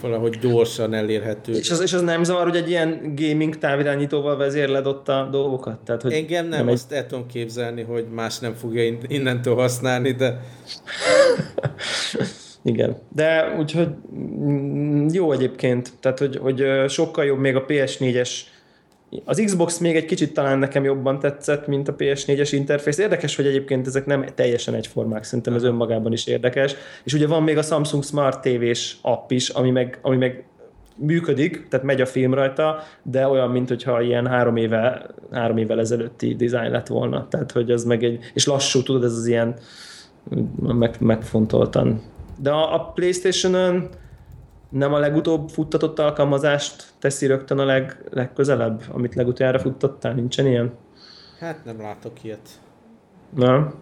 [0.00, 1.52] valahogy gyorsan elérhető.
[1.52, 5.78] És az, és az nem zavar, hogy egy ilyen gaming távirányítóval vezérled ott a dolgokat?
[5.78, 6.98] Tehát, hogy Engem nem, nem azt egy...
[6.98, 10.40] el tudom képzelni, hogy más nem fogja innentől használni, de...
[12.62, 18.30] Igen, de úgyhogy mm, jó egyébként, tehát hogy, hogy sokkal jobb még a PS4-es
[19.24, 22.98] az Xbox még egy kicsit talán nekem jobban tetszett, mint a PS4-es interfész.
[22.98, 26.74] Érdekes, hogy egyébként ezek nem teljesen egyformák, szerintem ez önmagában is érdekes.
[27.04, 30.44] És ugye van még a Samsung Smart TV-s app is, ami meg, ami meg
[30.96, 35.80] működik, tehát megy a film rajta, de olyan, mint hogyha ilyen három, éve, három évvel
[35.80, 37.28] ezelőtti design lett volna.
[37.28, 39.54] Tehát, hogy ez meg egy, és lassú, tudod, ez az ilyen
[40.62, 42.02] meg, megfontoltan.
[42.38, 43.88] De a, a Playstation-ön
[44.70, 50.14] nem a legutóbb futtatott alkalmazást teszi rögtön a leg, legközelebb, amit legutoljára futtattál?
[50.14, 50.72] Nincsen ilyen?
[51.38, 52.48] Hát nem látok ilyet.
[53.34, 53.74] Na.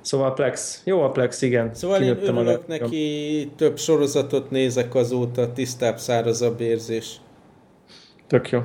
[0.00, 0.80] Szóval Plex.
[0.84, 1.74] Jó a Plex, igen.
[1.74, 7.20] Szóval Kinőttem én örülök neki, több sorozatot nézek azóta, tisztább, szárazabb érzés.
[8.26, 8.60] Tök jó.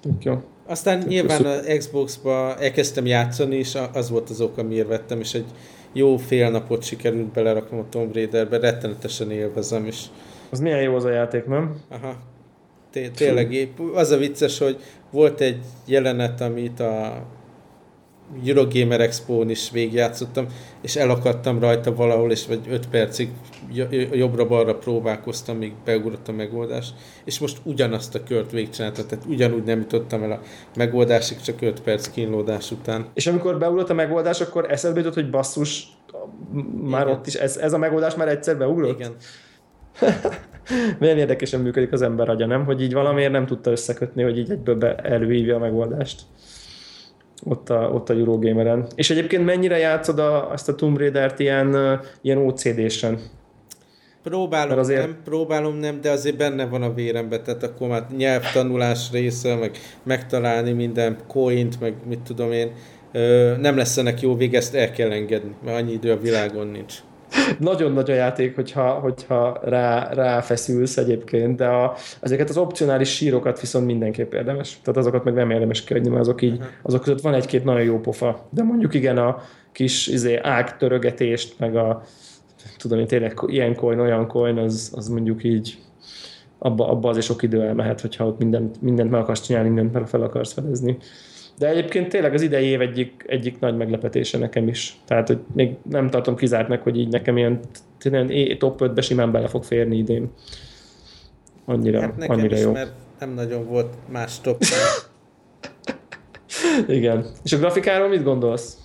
[0.00, 0.42] Tök jó.
[0.66, 1.50] Aztán Tök nyilván jó.
[1.50, 5.46] a Xbox-ba elkezdtem játszani, és az volt az ok, amiért vettem, és egy
[5.92, 10.04] jó fél napot sikerült beleraknom a Tomb Raider-be, rettenetesen élvezem, és...
[10.54, 11.76] Az milyen jó az a játék, nem?
[11.88, 12.16] Aha.
[12.90, 14.76] Té- tényleg, az a vicces, hogy
[15.10, 17.22] volt egy jelenet, amit a
[18.46, 20.46] Eurogamer Expo-n is végigjátszottam,
[20.82, 23.28] és elakadtam rajta valahol, és vagy 5 percig
[24.12, 26.88] jobbra-balra próbálkoztam, míg beugrott a megoldás,
[27.24, 30.40] és most ugyanazt a kört végigcsináltam, tehát ugyanúgy nem jutottam el a
[30.76, 33.06] megoldásig, csak 5 perc kínlódás után.
[33.14, 35.86] És amikor beugrott a megoldás, akkor eszedbe jutott, hogy basszus,
[36.82, 37.16] már Igen.
[37.16, 38.98] ott is, ez, ez a megoldás már egyszer beugrott?
[38.98, 39.12] Igen.
[40.98, 42.64] Milyen érdekesen működik az ember agya, nem?
[42.64, 46.22] Hogy így valamiért nem tudta összekötni, hogy így egyből előhívja a megoldást
[47.44, 48.86] ott a, ott a Eurogameren.
[48.94, 53.18] És egyébként mennyire játszod a, azt a Tomb Raider-t ilyen, ilyen OCD-sen?
[54.22, 55.00] Próbálom azért...
[55.00, 59.78] nem, próbálom nem, de azért benne van a vérembe, tehát akkor már nyelvtanulás része, meg
[60.02, 62.72] megtalálni minden coint, meg mit tudom én,
[63.60, 66.94] nem lesz ennek jó vég, ezt el kell engedni, mert annyi idő a világon nincs
[67.58, 73.60] nagyon nagy a játék, hogyha, hogyha rá, ráfeszülsz egyébként, de a, ezeket az opcionális sírokat
[73.60, 74.78] viszont mindenképp érdemes.
[74.82, 78.00] Tehát azokat meg nem érdemes kiadni, mert azok így, azok között van egy-két nagyon jó
[78.00, 78.46] pofa.
[78.50, 79.42] De mondjuk igen, a
[79.72, 82.02] kis izé, ágtörögetést, meg a
[82.76, 85.78] tudom én tényleg ilyen coin, olyan coin, az, az mondjuk így
[86.58, 90.06] abba, abba azért sok idő elmehet, hogyha ott mindent, mindent meg akarsz csinálni, mindent meg
[90.06, 90.96] fel akarsz fedezni.
[91.58, 94.96] De egyébként tényleg az idei év egyik, egyik nagy meglepetése nekem is.
[95.06, 97.60] Tehát, hogy még nem tartom kizártnak, hogy így nekem ilyen
[98.58, 100.30] top 5-be simán bele fog férni idén.
[101.64, 102.72] Annyira, hát nekem annyira is, jó.
[102.72, 104.62] mert nem nagyon volt más top.
[106.88, 107.26] Igen.
[107.44, 108.78] És a grafikáról mit gondolsz?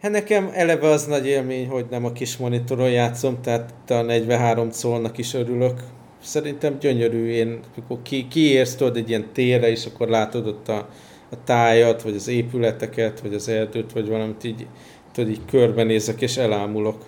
[0.00, 4.70] Hát nekem eleve az nagy élmény, hogy nem a kis monitoron játszom, tehát a 43
[4.70, 5.80] szólnak is örülök.
[6.22, 10.88] Szerintem gyönyörű, én, amikor ki, kiérsz tudod egy ilyen térre, és akkor látod ott a,
[11.30, 14.66] a tájat, vagy az épületeket, vagy az erdőt, vagy valamit így,
[15.12, 17.04] tudod, így körbenézek, és elámulok.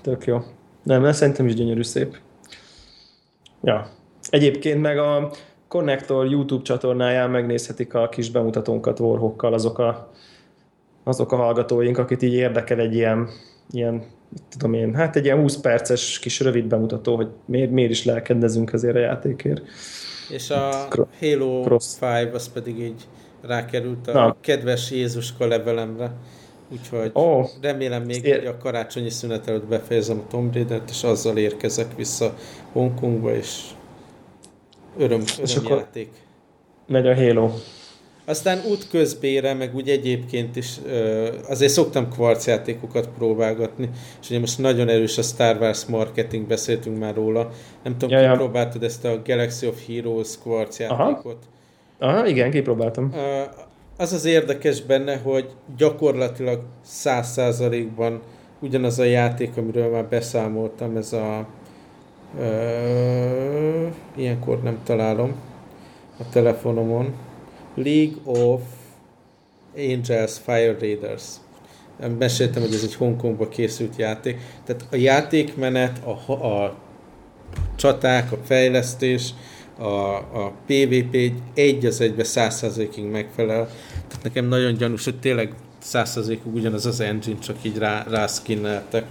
[0.00, 0.38] Tök jó.
[0.82, 2.16] Nem, mert szerintem is gyönyörű szép.
[3.62, 3.88] Ja.
[4.30, 5.30] Egyébként meg a
[5.68, 10.12] Connector YouTube csatornáján megnézhetik a kis bemutatónkat Warhawkkal azok a,
[11.04, 13.28] azok a hallgatóink, akit így érdekel egy ilyen,
[13.70, 14.02] ilyen
[14.48, 18.72] tudom én, hát egy ilyen 20 perces kis rövid bemutató, hogy miért, miért is lelkedezünk
[18.72, 19.62] ezért a játékért.
[20.30, 20.88] És a
[21.20, 21.96] Halo Cross.
[22.00, 23.06] 5 az pedig így
[23.46, 24.36] rákerült a Na.
[24.40, 26.12] kedves Jézuska levelemre.
[26.72, 27.48] Úgyhogy oh.
[27.60, 32.34] remélem még é- a karácsonyi szünet előtt befejezem a Tomb Raider-t, és azzal érkezek vissza
[32.72, 33.60] Hongkongba, és
[34.98, 36.10] öröm, és öröm játék.
[36.86, 37.50] Megy a Halo.
[38.26, 40.80] Aztán útközbére, meg úgy egyébként is
[41.48, 46.98] azért szoktam kvarc játékokat próbálgatni, és ugye most nagyon erős a Star Wars marketing, beszéltünk
[46.98, 47.50] már róla.
[47.82, 51.24] Nem tudom, ja, ki próbáltad ezt a Galaxy of Heroes kvarc játékot?
[51.24, 51.53] Aha.
[51.98, 53.14] Aha, igen, kipróbáltam.
[53.96, 58.22] Az az érdekes benne, hogy gyakorlatilag száz százalékban
[58.60, 61.46] ugyanaz a játék, amiről már beszámoltam, ez a
[62.38, 65.34] uh, ilyenkor nem találom
[66.18, 67.14] a telefonomon.
[67.74, 68.60] League of
[69.76, 71.24] Angels Fire Raiders.
[72.18, 74.40] Meséltem, hogy ez egy Hongkongba készült játék.
[74.64, 76.74] Tehát a játékmenet, a, a
[77.76, 79.34] csaták, a fejlesztés,
[79.78, 83.66] a, a PvP egy az egybe százszerzékig megfelel.
[84.08, 85.54] Tehát nekem nagyon gyanús, hogy tényleg
[86.52, 89.04] ugyanaz az engine, csak így rá, rászkinneltek.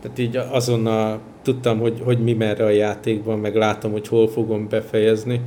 [0.00, 4.68] Tehát így azonnal tudtam, hogy, hogy mi merre a játékban, meg látom, hogy hol fogom
[4.68, 5.40] befejezni.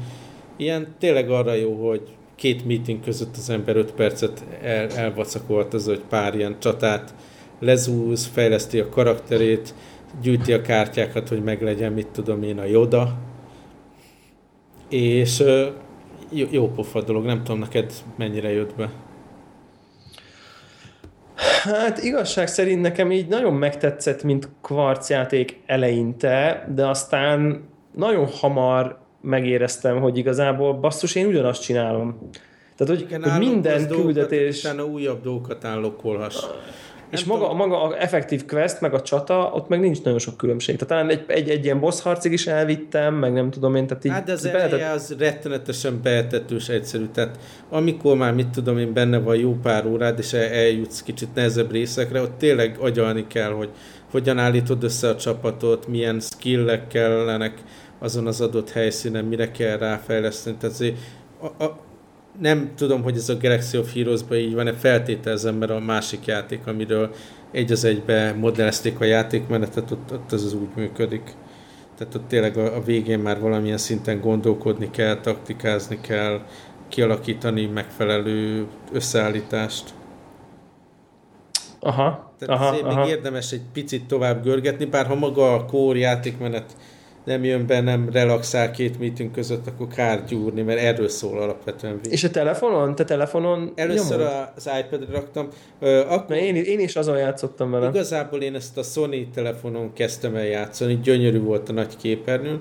[0.58, 2.02] Ilyen tényleg arra jó, hogy
[2.36, 7.14] két meeting között az ember öt percet el, elvacakolt az, hogy pár ilyen csatát
[7.60, 9.74] lezúz, fejleszti a karakterét,
[10.22, 13.18] gyűjti a kártyákat, hogy meglegyen, mit tudom én, a Yoda,
[14.96, 15.44] és
[16.30, 18.90] jó, jó pofa dolog, nem tudom neked mennyire jött be.
[21.64, 27.64] Hát igazság szerint nekem így nagyon megtetszett, mint kvarcjáték eleinte, de aztán
[27.96, 32.30] nagyon hamar megéreztem, hogy igazából basszus, én ugyanazt csinálom.
[32.76, 34.64] Tehát, hogy, Igen, hogy minden küldetés...
[34.64, 36.44] Utána újabb dolgokat állokolhass.
[37.16, 40.76] És maga, maga a effektív quest, meg a csata, ott meg nincs nagyon sok különbség.
[40.76, 44.06] Tehát talán egy, egy, egy ilyen boss harcig is elvittem, meg nem tudom én, tehát
[44.06, 44.12] így...
[44.12, 49.18] Hát de az eleje az rettenetesen behetetős egyszerű, tehát amikor már mit tudom én benne
[49.18, 53.70] van jó pár órád, és eljutsz kicsit nehezebb részekre, ott tényleg agyalni kell, hogy
[54.12, 57.64] hogyan állítod össze a csapatot, milyen skillek kellenek
[58.00, 60.56] azon az adott helyszínen, mire kell ráfejleszteni.
[60.60, 60.98] Tehát azért
[61.42, 61.78] a, a,
[62.40, 66.68] nem tudom, hogy ez a Galaxy of Heroes-ban így van-e, feltételezem, mert a másik játék,
[66.68, 67.14] amiről
[67.52, 71.32] egy az egybe modellezték a játékmenetet, ott, ott az, az úgy működik.
[71.98, 76.42] Tehát ott tényleg a, a végén már valamilyen szinten gondolkodni kell, taktikázni kell,
[76.88, 79.94] kialakítani megfelelő összeállítást.
[81.80, 82.34] Aha.
[82.40, 83.00] Tehát aha, azért aha.
[83.00, 86.76] még érdemes egy picit tovább görgetni, bár ha maga a core játékmenet
[87.26, 92.00] nem jön be, nem relaxál két meeting között, akkor kár gyúrni, mert erről szól alapvetően.
[92.10, 92.96] És a telefonon?
[92.96, 94.34] Te telefonon Először nyomod?
[94.56, 95.48] az iPad-re raktam.
[95.80, 97.88] Ö, akkor Mert én, én is azon játszottam vele.
[97.90, 102.60] igazából én ezt a Sony telefonon kezdtem el játszani, gyönyörű volt a nagy képernyő.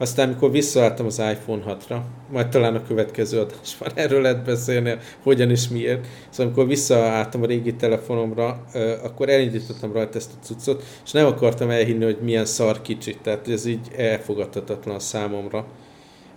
[0.00, 2.00] Aztán, amikor visszaálltam az iPhone 6-ra,
[2.32, 6.06] majd talán a következő adásban erről lehet beszélni, hogyan és miért.
[6.30, 8.64] Szóval amikor visszaálltam a régi telefonomra,
[9.02, 13.48] akkor elindítottam rajta ezt a cuccot, és nem akartam elhinni, hogy milyen szar kicsit, tehát
[13.48, 15.66] ez így elfogadhatatlan számomra.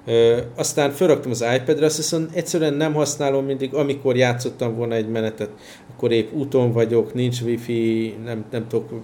[0.05, 5.09] Ö, aztán felraktam az iPad-re, azt viszont egyszerűen nem használom mindig, amikor játszottam volna egy
[5.09, 5.49] menetet,
[5.93, 9.03] akkor épp úton vagyok, nincs wifi, nem, nem tudok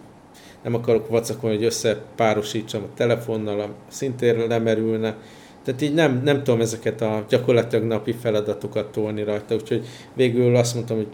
[0.63, 5.15] nem akarok vacakolni, hogy összepárosítsam a telefonnal, a szintén lemerülne.
[5.63, 10.73] Tehát így nem, nem tudom ezeket a gyakorlatilag napi feladatokat tolni rajta, úgyhogy végül azt
[10.73, 11.07] mondtam, hogy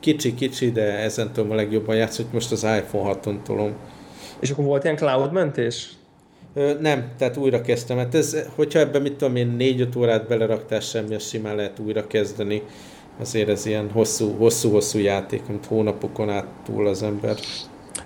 [0.00, 3.72] kicsi-kicsi, de ezen tudom a legjobban játszani, hogy most az iPhone 6-on tolom.
[4.40, 5.88] És akkor volt ilyen cloud mentés?
[6.80, 7.96] Nem, tehát újra kezdtem.
[7.96, 12.06] Hát ez, hogyha ebben mit tudom én, 4-5 órát beleraktál semmi, az simán lehet újra
[12.06, 12.62] kezdeni.
[13.20, 17.36] Azért ez ilyen hosszú, hosszú-hosszú játék, amit hónapokon át túl az ember.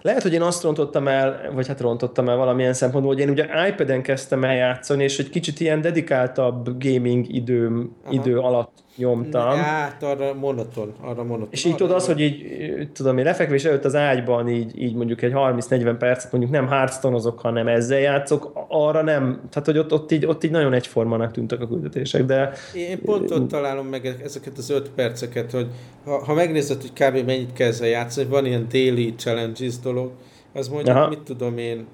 [0.08, 3.68] Lehet, hogy én azt rontottam el, vagy hát rontottam el valamilyen szempontból, hogy én ugye
[3.68, 8.12] iPad-en kezdtem el játszani, és egy kicsit ilyen dedikáltabb gaming időm, Aha.
[8.14, 9.56] idő alatt nyomtam.
[9.56, 11.48] Hát arra monoton, arra monoton.
[11.50, 12.44] És így tudod az, hogy így,
[12.92, 17.18] tudom én, lefekvés előtt az ágyban így, így mondjuk egy 30-40 percet mondjuk nem hearthstone
[17.36, 21.60] hanem ezzel játszok, arra nem, tehát hogy ott, ott, így, ott így nagyon egyformának tűntek
[21.60, 22.52] a küldetések, de...
[22.74, 25.66] Én pont ott találom meg ezeket az 5 perceket, hogy
[26.04, 27.26] ha, ha megnézed, hogy kb.
[27.26, 30.10] mennyit kell ezzel játszani, van ilyen daily challenges dolog,
[30.52, 31.08] az mondjuk, Aha.
[31.08, 31.86] mit tudom én,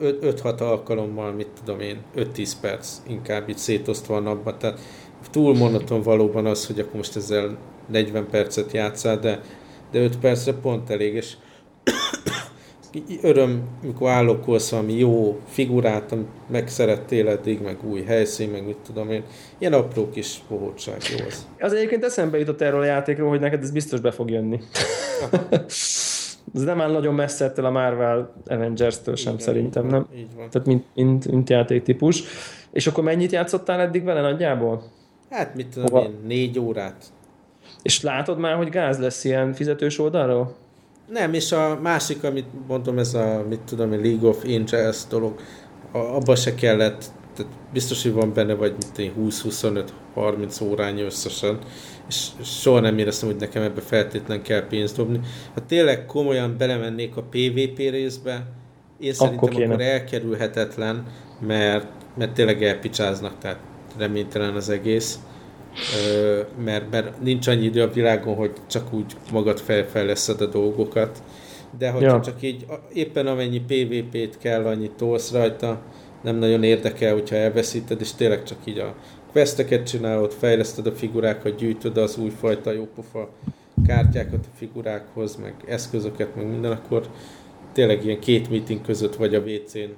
[0.00, 4.80] 5-6 alkalommal, mit tudom én, 5-10 perc inkább így szétosztva a napban, tehát
[5.32, 9.40] túl monoton valóban az, hogy akkor most ezzel 40 percet játszál, de,
[9.90, 11.32] de 5 percre pont elég, és
[13.22, 19.10] öröm, mikor állokkolsz valami jó figurát, amit megszerettél eddig, meg új helyszín, meg mit tudom
[19.10, 19.22] én.
[19.58, 21.46] Ilyen apró kis bohótság jó az.
[21.60, 24.60] Az egyébként eszembe jutott erről a játékról, hogy neked ez biztos be fog jönni.
[26.54, 30.06] ez nem áll nagyon messze ettől a Marvel Avengers-től sem Igen, szerintem, nem?
[30.16, 30.50] Így van.
[30.50, 32.22] Tehát mint, mint, mint játéktípus.
[32.72, 34.82] És akkor mennyit játszottál eddig vele nagyjából?
[35.32, 36.04] Hát mit tudom Hova?
[36.04, 37.04] én, négy órát.
[37.82, 40.54] És látod már, hogy gáz lesz ilyen fizetős oldalról?
[41.08, 45.40] Nem, és a másik, amit mondom, ez a, mit tudom én, League of Angels dolog,
[45.92, 47.04] a, abba se kellett,
[47.36, 51.58] tehát biztos, hogy van benne vagy mit én, 20-25-30 órányi összesen,
[52.08, 55.20] és soha nem éreztem, hogy nekem ebbe feltétlen kell pénzt dobni.
[55.54, 58.46] Ha tényleg komolyan belemennék a PvP részbe,
[59.00, 59.64] én szerintem kéne.
[59.64, 61.06] akkor elkerülhetetlen,
[61.40, 63.58] mert, mert tényleg elpicsáznak, tehát
[63.98, 65.18] reménytelen az egész.
[66.64, 71.22] Mert, mert nincs annyi idő a világon, hogy csak úgy magad felfejleszed a dolgokat.
[71.78, 72.20] De hogyha Ja.
[72.20, 75.80] csak így éppen amennyi PvP-t kell, annyit tolsz rajta,
[76.22, 78.94] nem nagyon érdekel, hogyha elveszíted, és tényleg csak így a
[79.32, 83.28] questeket csinálod, fejleszted a figurákat, gyűjtöd az újfajta jópofa
[83.86, 87.08] kártyákat a figurákhoz, meg eszközöket, meg minden, akkor
[87.72, 89.90] tényleg ilyen két meeting között vagy a WC-n.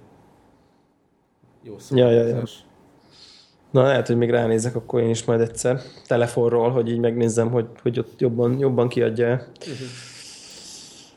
[1.63, 2.43] Jó Ja, ja, ja.
[3.75, 7.67] Na lehet, hogy még ránézek akkor én is majd egyszer telefonról, hogy így megnézzem, hogy,
[7.83, 9.47] hogy ott jobban, jobban kiadja el.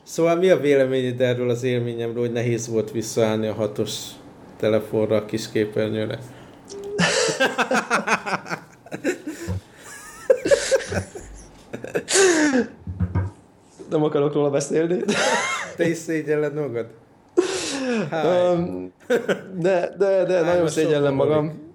[0.04, 3.92] Szóval mi a véleményed erről az élményemről, hogy nehéz volt visszaállni a hatos
[4.60, 6.20] telefonra a kis képernyőre?
[13.90, 15.04] Nem akarok róla beszélni.
[15.76, 16.88] Te is szégyelled magad?
[18.12, 18.92] Um,
[19.60, 21.67] de, de, de Hány nagyon szégyellem magam.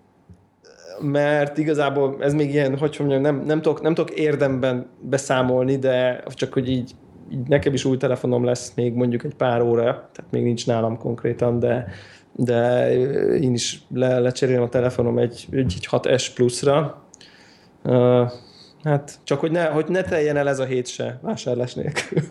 [1.02, 6.22] Mert igazából ez még ilyen, hogy mondjam, nem, nem, tudok, nem tudok érdemben beszámolni, de
[6.26, 6.90] csak hogy így,
[7.32, 10.98] így nekem is új telefonom lesz még mondjuk egy pár óra, tehát még nincs nálam
[10.98, 11.88] konkrétan, de,
[12.32, 12.90] de
[13.38, 17.04] én is le, lecserélem a telefonom egy, egy, egy 6S pluszra.
[17.84, 18.30] Uh,
[18.82, 22.22] hát csak hogy ne, hogy ne teljen el ez a hét se vásárlás nélkül.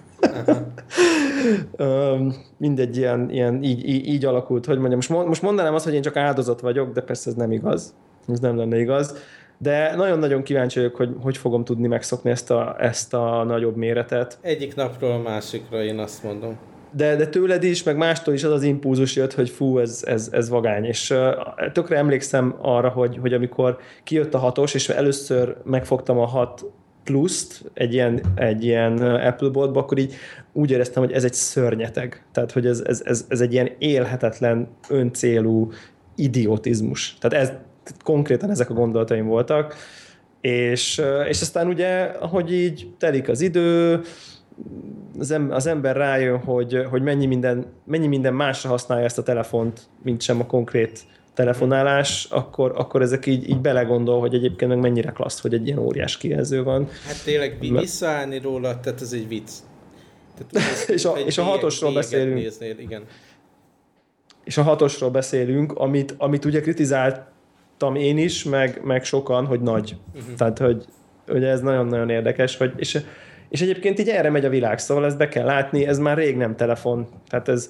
[2.57, 4.99] Mindegy, ilyen, ilyen így, így, így, alakult, hogy mondjam.
[5.07, 7.93] Most, most mondanám azt, hogy én csak áldozat vagyok, de persze ez nem igaz.
[8.27, 9.15] Ez nem lenne igaz.
[9.57, 14.37] De nagyon-nagyon kíváncsi vagyok, hogy hogy fogom tudni megszokni ezt a, ezt a nagyobb méretet.
[14.41, 16.57] Egyik napról a másikra, én azt mondom
[16.95, 20.29] de, de tőled is, meg mástól is az az impulzus jött, hogy fú, ez, ez,
[20.31, 20.83] ez vagány.
[20.83, 26.25] És uh, tökre emlékszem arra, hogy, hogy amikor kijött a hatos, és először megfogtam a
[26.25, 26.65] hat
[27.03, 30.13] pluszt egy ilyen, egy ilyen Apple boltba, akkor így
[30.53, 32.25] úgy éreztem, hogy ez egy szörnyeteg.
[32.31, 35.71] Tehát, hogy ez, ez, ez, ez egy ilyen élhetetlen, öncélú
[36.15, 37.17] idiotizmus.
[37.19, 37.51] Tehát ez
[38.03, 39.75] konkrétan ezek a gondolataim voltak.
[40.41, 44.01] És, és aztán ugye, ahogy így telik az idő,
[45.19, 49.23] az, em, az ember rájön, hogy, hogy mennyi, minden, mennyi minden másra használja ezt a
[49.23, 50.99] telefont, mint sem a konkrét
[51.33, 55.77] telefonálás, akkor, akkor ezek így, így belegondol, hogy egyébként meg mennyire klassz, hogy egy ilyen
[55.77, 56.87] óriás kijelző van.
[57.05, 59.49] Hát tényleg visszaállni róla, tehát ez egy vicc.
[60.37, 62.35] Tehát ez és, a, és a hatosról beszélünk.
[62.35, 63.03] Néznél, igen.
[64.43, 66.61] És a hatosról beszélünk, amit, amit ugye
[67.81, 69.95] kritizáltam én is, meg, meg sokan, hogy nagy.
[70.13, 70.35] Uh-huh.
[70.35, 70.85] Tehát, hogy,
[71.27, 72.99] hogy ez nagyon-nagyon érdekes, hogy, és
[73.49, 76.37] és egyébként így erre megy a világ, szóval ezt be kell látni, ez már rég
[76.37, 77.07] nem telefon.
[77.27, 77.69] Tehát ez,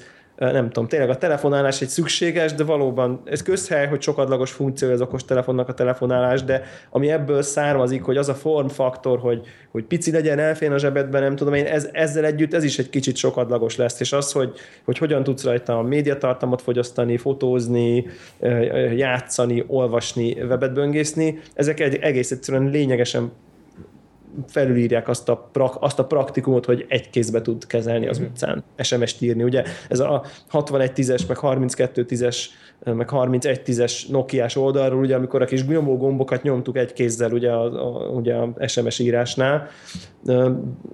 [0.50, 5.02] nem tudom, tényleg a telefonálás egy szükséges, de valóban ez közhely, hogy sokadlagos funkció az
[5.02, 10.12] okos telefonnak a telefonálás, de ami ebből származik, hogy az a formfaktor, hogy, hogy pici
[10.12, 13.76] legyen, elfén a zsebedben, nem tudom én, ez, ezzel együtt ez is egy kicsit sokadlagos
[13.76, 14.54] lesz, és az, hogy,
[14.86, 18.06] hogy hogyan tudsz rajta a médiatartalmat fogyasztani, fotózni,
[18.96, 23.32] játszani, olvasni, webet böngészni, ezek egész egyszerűen lényegesen
[24.48, 28.28] felülírják azt a, prak, azt a praktikumot, hogy egy kézbe tud kezelni az mhm.
[28.28, 29.44] utcán, SMS-t írni.
[29.44, 32.38] Ugye ez a 6110-es, meg 3210-es,
[32.84, 37.64] meg 3110-es Nokia-s oldalról, ugye amikor a kis nyomó gombokat nyomtuk egy kézzel ugye a,
[37.64, 39.68] a, ugye a SMS írásnál.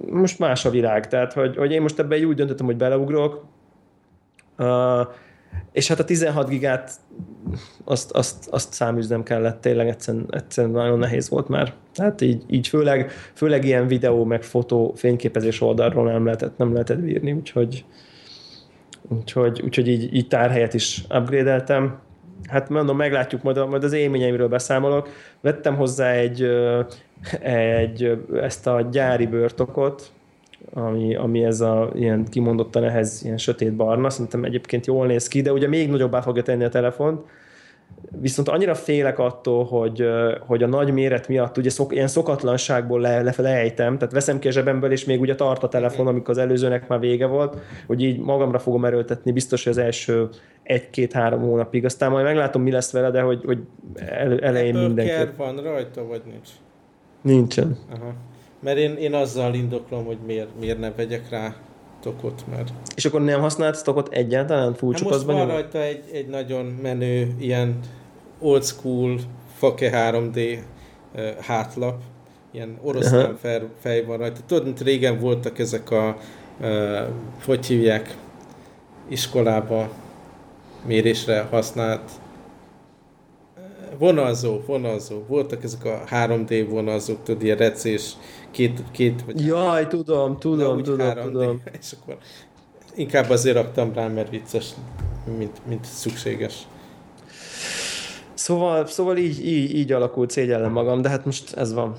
[0.09, 3.45] Most más a világ, tehát hogy, hogy én most ebben úgy döntöttem, hogy beleugrok,
[5.71, 6.91] és hát a 16 gigát
[7.83, 11.73] azt, azt, azt száműznem kellett, tényleg egyszerűen, egyszerűen nagyon nehéz volt már.
[11.93, 16.99] Tehát így, így főleg, főleg ilyen videó, meg fotó, fényképezés oldalról nem lehetett, nem lehetett
[16.99, 17.85] bírni, úgyhogy,
[19.07, 21.99] úgyhogy, úgyhogy így, így tárhelyet is upgrade-eltem.
[22.49, 25.09] Hát mondom, meglátjuk, majd, majd az élményeimről beszámolok.
[25.41, 26.47] Vettem hozzá egy,
[27.41, 30.11] egy ezt a gyári bőrtokot,
[30.73, 35.41] ami, ami ez a ilyen kimondottan ehhez ilyen sötét barna, szerintem egyébként jól néz ki,
[35.41, 37.25] de ugye még nagyobbá fogja tenni a telefont,
[38.21, 40.07] viszont annyira félek attól, hogy,
[40.39, 44.47] hogy a nagy méret miatt ugye szok, ilyen szokatlanságból le, lefele ejtem, tehát veszem ki
[44.47, 48.01] a zsebemből, és még ugye tart a telefon, amikor az előzőnek már vége volt, hogy
[48.01, 50.29] így magamra fogom erőltetni, biztos, hogy az első
[50.63, 53.59] egy-két-három hónapig, aztán majd meglátom, mi lesz vele, de hogy, hogy
[53.95, 55.31] el, elején mindenki.
[55.37, 56.49] van rajta, vagy nincs?
[57.21, 57.77] Nincsen.
[57.93, 58.13] Aha.
[58.59, 61.55] Mert én, én azzal indoklom, hogy miért, miért ne vegyek rá
[62.07, 62.73] tokot, mert...
[62.95, 64.73] És akkor nem használt tokot egyáltalán?
[64.73, 65.47] Full hát most van nyom?
[65.47, 67.79] rajta egy, egy nagyon menő, ilyen
[68.39, 69.19] old school
[69.57, 70.59] Fake 3D
[71.15, 72.01] uh, hátlap,
[72.51, 74.39] ilyen oroszlán fej, fej van rajta.
[74.45, 76.17] Tudod, mint régen voltak ezek a,
[76.61, 76.99] uh,
[77.45, 78.15] hogy hívják,
[79.07, 79.89] iskolába
[80.85, 82.11] mérésre használt
[83.97, 85.23] vonalzó, vonalzó.
[85.27, 88.13] Voltak ezek a 3D vonalzók, tudod, ilyen recés,
[88.51, 91.61] két, két vagy Jaj, tudom, tudom, tudom, 3D, tudom.
[91.79, 92.17] És akkor
[92.95, 94.69] inkább azért raktam rá, mert vicces,
[95.37, 96.67] mint, mint szükséges.
[98.33, 101.95] Szóval, szóval így, így, így alakult, szégyellem magam, de hát most ez van.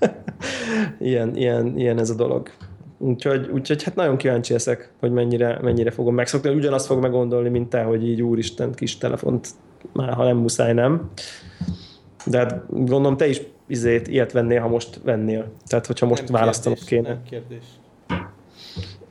[0.98, 2.50] ilyen, ilyen, ilyen ez a dolog.
[2.98, 6.54] Úgyhogy, úgyhogy hát nagyon kíváncsi leszek, hogy mennyire, mennyire fogom megszokni.
[6.54, 9.48] Ugyanazt fog meggondolni, mint te, hogy így úristen kis telefont
[9.92, 11.10] már ha nem muszáj, nem.
[12.26, 15.52] De hát gondolom te is izét, ilyet vennél, ha most vennél.
[15.66, 17.08] Tehát, hogyha most nem választanod kérdés, kéne.
[17.08, 17.64] Nem kérdés.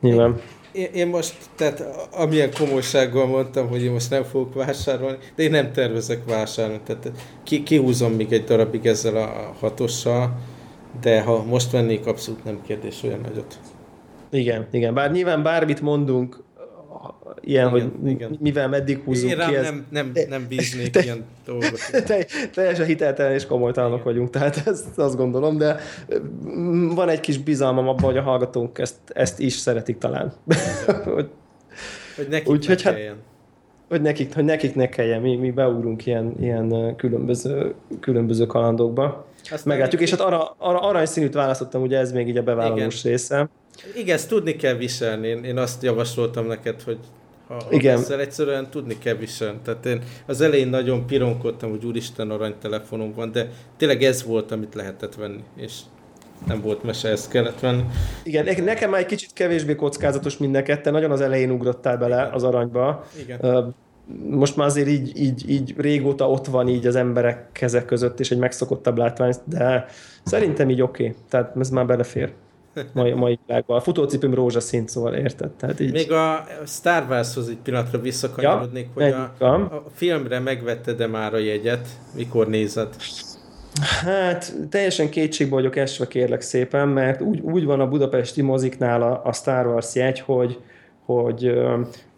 [0.02, 0.40] Nyilván.
[0.72, 5.52] Én, én most, tehát amilyen komolysággal mondtam, hogy én most nem fogok vásárolni, de én
[5.52, 6.82] nem tervezek vásárolni.
[6.86, 7.12] Tehát
[7.44, 10.38] ki, kihúzom még egy darabig ezzel a hatossal,
[11.02, 13.60] de ha most vennék, abszolút nem kérdés olyan nagyot.
[14.30, 14.94] Igen, igen.
[14.94, 16.44] Bár nyilván bármit mondunk,
[17.42, 18.38] ilyen, igen, hogy igen.
[18.40, 19.56] mivel meddig húzunk Én ki.
[19.56, 19.64] Ez...
[19.64, 21.80] Nem, nem, nem bíznék te, ilyen dolgokat.
[22.08, 25.80] Te, teljesen hiteltelen és komolytalanok vagyunk, tehát ezt azt gondolom, de
[26.46, 30.34] mm, van egy kis bizalmam abban, hogy a hallgatónk ezt, ezt is szeretik talán.
[31.16, 31.30] hogy,
[32.16, 32.98] hogy nekik Úgy, ne hogy hát,
[33.90, 39.26] hogy nekik, hogy nekik ne kelljen, mi, mi beugrunk ilyen, ilyen különböző, különböző kalandokba.
[39.52, 43.12] Azt Meglátjuk, és hát arra, arra aranyszínűt választottam, ugye ez még így a bevállalós Igen.
[43.12, 43.50] része.
[43.96, 45.28] Igen, ezt tudni kell viselni.
[45.28, 46.98] Én, én azt javasoltam neked, hogy
[47.48, 47.98] ha Igen.
[47.98, 49.60] ezzel egyszerűen tudni kell viselni.
[49.64, 54.76] Tehát én az elején nagyon pironkodtam, hogy úristen aranytelefonom van, de tényleg ez volt, amit
[54.76, 55.44] lehetett venni.
[55.56, 55.74] És
[56.48, 57.84] nem volt mese, ezt kellett venni.
[58.24, 62.44] Igen, nekem már egy kicsit kevésbé kockázatos mind te nagyon az elején ugrottál bele az
[62.44, 63.06] aranyba.
[63.22, 63.74] Igen.
[64.30, 68.32] Most már azért így, így, így régóta ott van így az emberek keze között, és
[68.32, 69.86] egy megszokottabb látvány, de
[70.24, 71.04] szerintem így oké.
[71.04, 71.16] Okay.
[71.30, 72.34] Tehát ez már belefér
[72.94, 73.78] mai, mai világban.
[73.78, 75.52] A futócipőm rózsaszín, szóval érted?
[75.52, 75.92] Tehát így...
[75.92, 81.38] Még a Star Wars-hoz egy pillanatra visszakanyarodnék, ja, hogy a, a filmre megvetted-e már a
[81.38, 81.88] jegyet?
[82.16, 82.96] Mikor nézed?
[84.04, 89.22] Hát teljesen kétségbe vagyok esve kérlek szépen, mert úgy, úgy van a budapesti moziknál a,
[89.24, 90.60] a Star Wars jegy, hogy,
[91.06, 91.48] hogy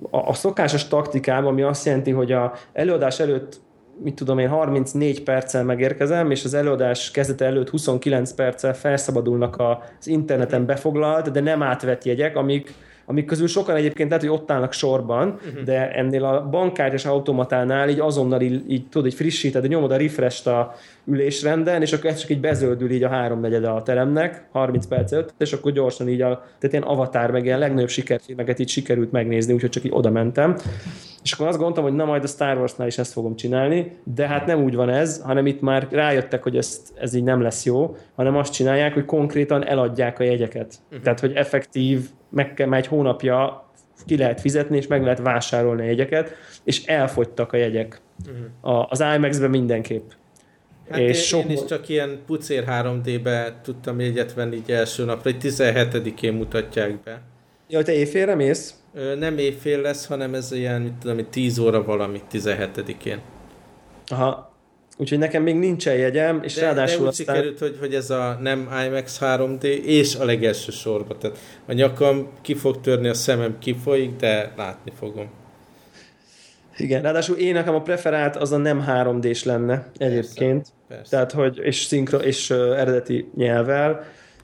[0.10, 3.62] a, a szokásos taktikában, ami azt jelenti, hogy a előadás előtt
[3.98, 10.08] mit tudom én, 34 perccel megérkezem, és az előadás kezdete előtt 29 perccel felszabadulnak az
[10.08, 12.74] interneten befoglalt, de nem átvett jegyek, amik
[13.06, 15.64] amik közül sokan egyébként lehet, hogy ott állnak sorban, uh-huh.
[15.64, 20.47] de ennél a bankkártyás automatánál így azonnal így, így tudod, így frissíted, nyomod a refresh
[20.47, 20.74] a
[21.06, 25.34] ülésrenden, és akkor ez csak így bezöldül így a háromnegyede a teremnek, 30 perc előtt,
[25.38, 29.54] és akkor gyorsan így a, tehát ilyen avatar, meg ilyen legnagyobb sikerfilmeket így sikerült megnézni,
[29.54, 30.56] úgyhogy csak így oda mentem.
[31.24, 34.28] És akkor azt gondoltam, hogy na majd a Star Wars-nál is ezt fogom csinálni, de
[34.28, 37.66] hát nem úgy van ez, hanem itt már rájöttek, hogy ezt, ez így nem lesz
[37.66, 40.76] jó, hanem azt csinálják, hogy konkrétan eladják a jegyeket.
[40.86, 41.04] Uh-huh.
[41.04, 43.67] Tehát, hogy effektív, meg kell, már egy hónapja
[44.05, 48.01] ki lehet fizetni, és meg lehet vásárolni a jegyeket, és elfogytak a jegyek.
[48.25, 48.77] Uh-huh.
[48.77, 50.09] A, az IMAX-ben mindenképp.
[50.89, 51.43] Hát és én, sok...
[51.43, 56.99] én is csak ilyen pucér 3D-be tudtam jegyet venni így első napra, hogy 17-én mutatják
[57.03, 57.21] be.
[57.67, 58.75] Ja, te éjfélre mész?
[58.93, 63.21] Ö, nem éjfél lesz, hanem ez ilyen, mit tudom, 10 óra valami 17-én.
[64.07, 64.53] Aha,
[64.98, 67.36] Úgyhogy nekem még nincsen jegyem, és de, ráadásul de úgy aztán...
[67.36, 71.18] sikerült, hogy, hogy ez a nem IMAX 3D, és a legelső sorba.
[71.18, 71.38] Tehát
[71.68, 75.30] a nyakam ki fog törni, a szemem kifolyik, de látni fogom.
[76.78, 80.60] Igen, ráadásul én nekem a preferált az a nem 3D-s lenne egyébként.
[80.60, 81.10] Persze, persze.
[81.10, 84.04] Tehát, hogy és szinkro, és uh, eredeti nyelvvel.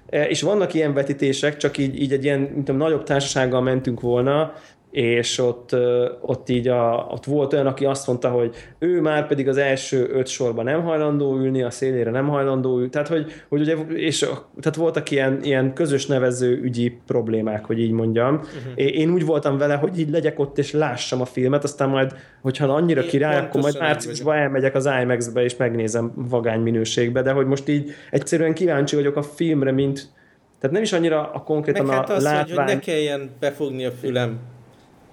[0.10, 4.02] E, és vannak ilyen vetítések, csak így, így egy ilyen, mint tudom, nagyobb társasággal mentünk
[4.02, 4.54] volna,
[4.91, 5.75] és ott,
[6.21, 10.09] ott így a, ott volt olyan, aki azt mondta, hogy ő már pedig az első
[10.11, 14.19] öt sorban nem hajlandó ülni, a szélére nem hajlandó ülni, tehát hogy, hogy ugye, és
[14.59, 18.35] tehát voltak ilyen, ilyen közös nevező ügyi problémák, hogy így mondjam.
[18.35, 18.73] Uh-huh.
[18.75, 22.67] Én úgy voltam vele, hogy így legyek ott és lássam a filmet, aztán majd, hogyha
[22.67, 27.45] annyira Én király, akkor majd márciusban elmegyek az IMAX-be és megnézem vagány minőségbe, de hogy
[27.45, 30.17] most így egyszerűen kíváncsi vagyok a filmre, mint
[30.59, 32.65] tehát nem is annyira a konkrétan Meg hát a az, látvány...
[32.65, 34.39] hogy ne kelljen befogni a fülem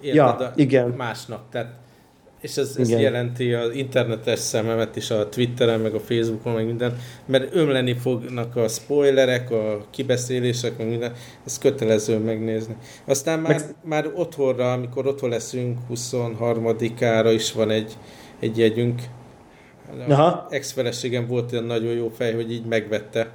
[0.01, 0.89] Érted, ja, igen.
[0.89, 1.43] másnak.
[1.51, 1.75] Tehát,
[2.41, 6.97] és ez, ez jelenti az internetes szememet is a Twitteren, meg a Facebookon, meg minden,
[7.25, 11.13] mert ömleni fognak a spoilerek, a kibeszélések, meg minden,
[11.45, 12.75] ez kötelező megnézni.
[13.05, 13.75] Aztán már, meg...
[13.83, 17.97] már otthonra, amikor otthon leszünk, 23-ára is van egy,
[18.39, 19.01] egy jegyünk.
[20.07, 20.47] Aha.
[20.49, 23.31] Ex-feleségem volt olyan nagyon jó fej, hogy így megvette,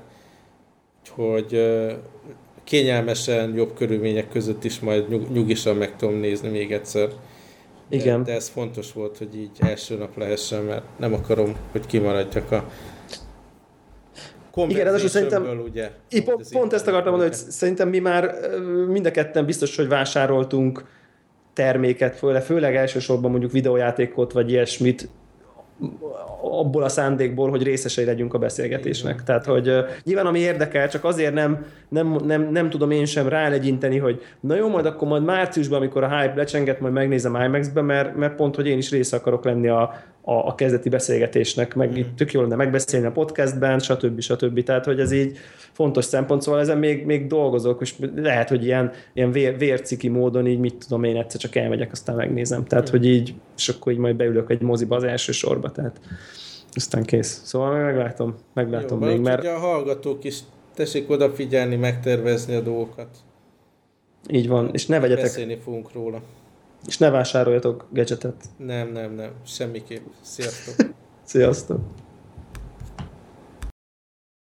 [1.09, 1.53] hogy
[2.65, 7.09] kényelmesen, jobb körülmények között is majd nyug, nyugisan meg tudom nézni még egyszer.
[7.89, 8.25] De, Igen.
[8.25, 12.65] De ez fontos volt, hogy így első nap lehessen, mert nem akarom, hogy kimaradjak a
[14.57, 18.35] igen, ez szerintem, ugye, pont, pont, pont ezt akartam mondani, hogy szerintem mi már
[18.89, 20.85] mind a ketten biztos, hogy vásároltunk
[21.53, 25.09] terméket, főleg, főleg elsősorban mondjuk videójátékot, vagy ilyesmit,
[26.43, 29.13] abból a szándékból, hogy részesei legyünk a beszélgetésnek.
[29.13, 29.25] Igen.
[29.25, 33.29] Tehát, hogy uh, nyilván ami érdekel, csak azért nem, nem, nem, nem tudom én sem
[33.29, 37.83] rálegyinteni, hogy na jó, majd akkor majd márciusban, amikor a hype lecsenget, majd megnézem IMAX-be,
[37.83, 41.91] mert, mert pont, hogy én is része akarok lenni a, a, a kezdeti beszélgetésnek, meg
[41.91, 41.95] mm.
[41.95, 44.21] itt tök jól lenne megbeszélni a podcastben, stb.
[44.21, 44.63] stb.
[44.63, 45.37] Tehát, hogy ez így
[45.73, 50.47] fontos szempont, szóval ezen még, még dolgozok, és lehet, hogy ilyen, ilyen vér, vérciki módon
[50.47, 52.65] így mit tudom én, egyszer csak elmegyek, aztán megnézem.
[52.65, 52.91] Tehát, mm.
[52.91, 56.01] hogy így, és akkor így majd beülök egy moziba az első sorba, tehát
[56.75, 57.41] aztán kész.
[57.45, 59.47] Szóval meglátom, meglátom Jó, még, mert...
[59.47, 60.39] a hallgatók is
[60.75, 63.09] tessék odafigyelni, megtervezni a dolgokat.
[64.29, 65.25] Így van, és ne vegyetek...
[65.25, 66.23] Beszélni fogunk róla.
[66.87, 68.45] És ne vásároljatok gadgetet.
[68.57, 70.07] Nem, nem, nem, semmiképp.
[70.21, 70.75] Sziasztok!
[71.25, 71.81] Sziasztok!